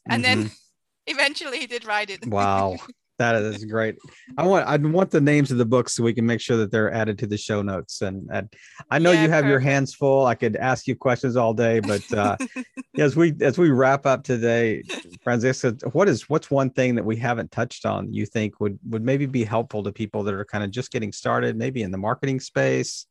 and 0.09 0.25
mm-hmm. 0.25 0.43
then 0.43 0.51
eventually 1.07 1.59
he 1.59 1.67
did 1.67 1.85
write 1.85 2.11
it. 2.11 2.27
Wow. 2.27 2.77
That 3.19 3.37
is 3.37 3.65
great. 3.65 3.97
I 4.37 4.45
want 4.45 4.67
I 4.67 4.77
want 4.77 5.11
the 5.11 5.21
names 5.21 5.53
of 5.53 5.59
the 5.59 5.65
books 5.65 5.95
so 5.95 6.03
we 6.03 6.13
can 6.13 6.27
make 6.27 6.41
sure 6.41 6.57
that 6.57 6.73
they're 6.73 6.93
added 6.93 7.17
to 7.19 7.27
the 7.29 7.37
show 7.37 7.63
notes. 7.63 8.03
And, 8.03 8.29
and 8.33 8.53
I 8.91 8.99
know 8.99 9.13
yeah, 9.13 9.23
you 9.23 9.29
have 9.29 9.45
perfect. 9.45 9.51
your 9.51 9.61
hands 9.61 9.95
full. 9.95 10.27
I 10.27 10.35
could 10.35 10.57
ask 10.57 10.89
you 10.89 10.97
questions 10.97 11.37
all 11.37 11.55
day, 11.55 11.79
but 11.79 12.13
uh, 12.13 12.37
as 12.99 13.15
we 13.15 13.35
as 13.41 13.57
we 13.57 13.71
wrap 13.71 14.05
up 14.05 14.25
today, 14.25 14.83
Franziska, 15.23 15.77
what 15.93 16.09
is 16.09 16.29
what's 16.29 16.51
one 16.51 16.71
thing 16.71 16.97
that 16.97 17.05
we 17.05 17.17
haven't 17.17 17.53
touched 17.53 17.87
on 17.87 18.13
you 18.13 18.27
think 18.27 18.59
would 18.59 18.79
would 18.89 19.05
maybe 19.05 19.27
be 19.27 19.45
helpful 19.45 19.85
to 19.85 19.93
people 19.93 20.25
that 20.25 20.35
are 20.35 20.45
kind 20.45 20.65
of 20.65 20.73
just 20.73 20.91
getting 20.91 21.13
started, 21.13 21.57
maybe 21.57 21.83
in 21.83 21.93
the 21.93 21.99
marketing 21.99 22.41
space, 22.41 23.07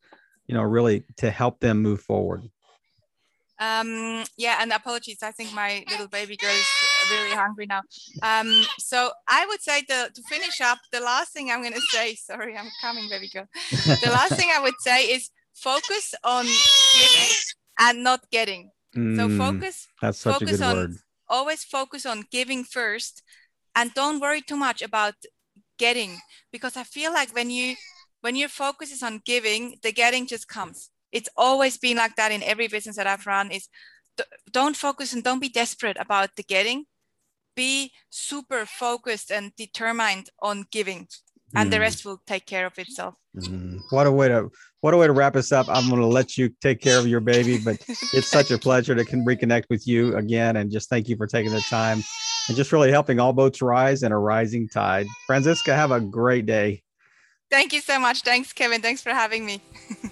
you 0.47 0.55
know, 0.55 0.63
really 0.63 1.05
to 1.17 1.31
help 1.31 1.61
them 1.61 1.81
move 1.81 2.01
forward? 2.01 2.43
Um, 3.63 4.23
yeah, 4.37 4.57
and 4.61 4.71
apologies. 4.73 5.19
I 5.23 5.31
think 5.31 5.53
my 5.53 5.85
little 5.89 6.07
baby 6.07 6.35
girl 6.35 6.49
is 6.51 6.67
really 7.11 7.35
hungry 7.35 7.65
now. 7.65 7.81
Um, 8.21 8.65
so 8.77 9.11
I 9.27 9.45
would 9.45 9.61
say 9.61 9.83
the, 9.87 10.09
to 10.13 10.21
finish 10.23 10.59
up, 10.59 10.79
the 10.91 10.99
last 10.99 11.31
thing 11.33 11.49
I'm 11.49 11.61
going 11.61 11.73
to 11.73 11.87
say, 11.91 12.15
sorry, 12.29 12.57
I'm 12.57 12.69
coming, 12.81 13.07
baby 13.09 13.29
girl. 13.33 13.47
The 13.71 14.09
last 14.11 14.35
thing 14.35 14.49
I 14.53 14.59
would 14.59 14.79
say 14.79 15.05
is 15.05 15.29
focus 15.53 16.13
on 16.23 16.45
giving 16.45 17.31
and 17.79 18.03
not 18.03 18.29
getting. 18.31 18.71
Mm, 18.95 19.15
so 19.15 19.29
focus, 19.37 19.87
that's 20.01 20.19
such 20.19 20.33
focus 20.33 20.55
a 20.55 20.57
good 20.57 20.65
on, 20.65 20.75
word. 20.75 20.91
Always 21.29 21.63
focus 21.63 22.05
on 22.05 22.25
giving 22.31 22.63
first 22.63 23.23
and 23.75 23.93
don't 23.93 24.19
worry 24.19 24.41
too 24.41 24.57
much 24.57 24.81
about 24.81 25.15
getting 25.79 26.17
because 26.51 26.75
I 26.75 26.83
feel 26.83 27.13
like 27.13 27.33
when 27.33 27.49
you 27.49 27.75
when 28.21 28.35
your 28.35 28.49
focus 28.49 28.91
is 28.91 29.03
on 29.03 29.21
giving, 29.25 29.77
the 29.83 29.91
getting 29.91 30.27
just 30.27 30.47
comes 30.47 30.89
it's 31.13 31.29
always 31.37 31.77
been 31.77 31.97
like 31.97 32.15
that 32.17 32.31
in 32.31 32.43
every 32.43 32.67
business 32.67 32.97
that 32.97 33.07
I've 33.07 33.25
run 33.25 33.51
is 33.51 33.69
don't 34.51 34.75
focus 34.75 35.13
and 35.13 35.23
don't 35.23 35.39
be 35.39 35.49
desperate 35.49 35.97
about 35.99 36.35
the 36.35 36.43
getting. 36.43 36.85
Be 37.55 37.91
super 38.09 38.65
focused 38.65 39.31
and 39.31 39.55
determined 39.55 40.29
on 40.41 40.65
giving 40.71 41.07
and 41.55 41.67
mm. 41.67 41.71
the 41.71 41.79
rest 41.79 42.05
will 42.05 42.21
take 42.25 42.45
care 42.45 42.65
of 42.65 42.77
itself. 42.77 43.15
Mm. 43.37 43.79
What 43.89 44.07
a 44.07 44.11
way 44.11 44.27
to 44.27 44.49
what 44.81 44.93
a 44.93 44.97
way 44.97 45.07
to 45.07 45.13
wrap 45.13 45.35
us 45.35 45.51
up. 45.51 45.67
I'm 45.69 45.87
going 45.87 46.01
to 46.01 46.07
let 46.07 46.37
you 46.37 46.49
take 46.61 46.81
care 46.81 46.99
of 46.99 47.07
your 47.07 47.21
baby, 47.21 47.57
but 47.63 47.77
it's 48.13 48.27
such 48.27 48.51
a 48.51 48.57
pleasure 48.57 48.95
to 48.95 49.05
can 49.05 49.25
reconnect 49.25 49.63
with 49.69 49.87
you 49.87 50.15
again 50.17 50.57
and 50.57 50.71
just 50.71 50.89
thank 50.89 51.07
you 51.07 51.15
for 51.15 51.25
taking 51.25 51.51
the 51.51 51.61
time 51.61 52.03
and 52.47 52.57
just 52.57 52.71
really 52.71 52.91
helping 52.91 53.19
all 53.19 53.33
boats 53.33 53.61
rise 53.61 54.03
in 54.03 54.11
a 54.11 54.19
rising 54.19 54.67
tide. 54.67 55.07
Franziska, 55.25 55.73
have 55.73 55.91
a 55.91 56.01
great 56.01 56.45
day. 56.45 56.83
Thank 57.49 57.71
you 57.71 57.81
so 57.81 57.99
much. 57.99 58.21
Thanks, 58.21 58.51
Kevin. 58.51 58.81
Thanks 58.81 59.01
for 59.01 59.11
having 59.11 59.45
me. 59.45 59.61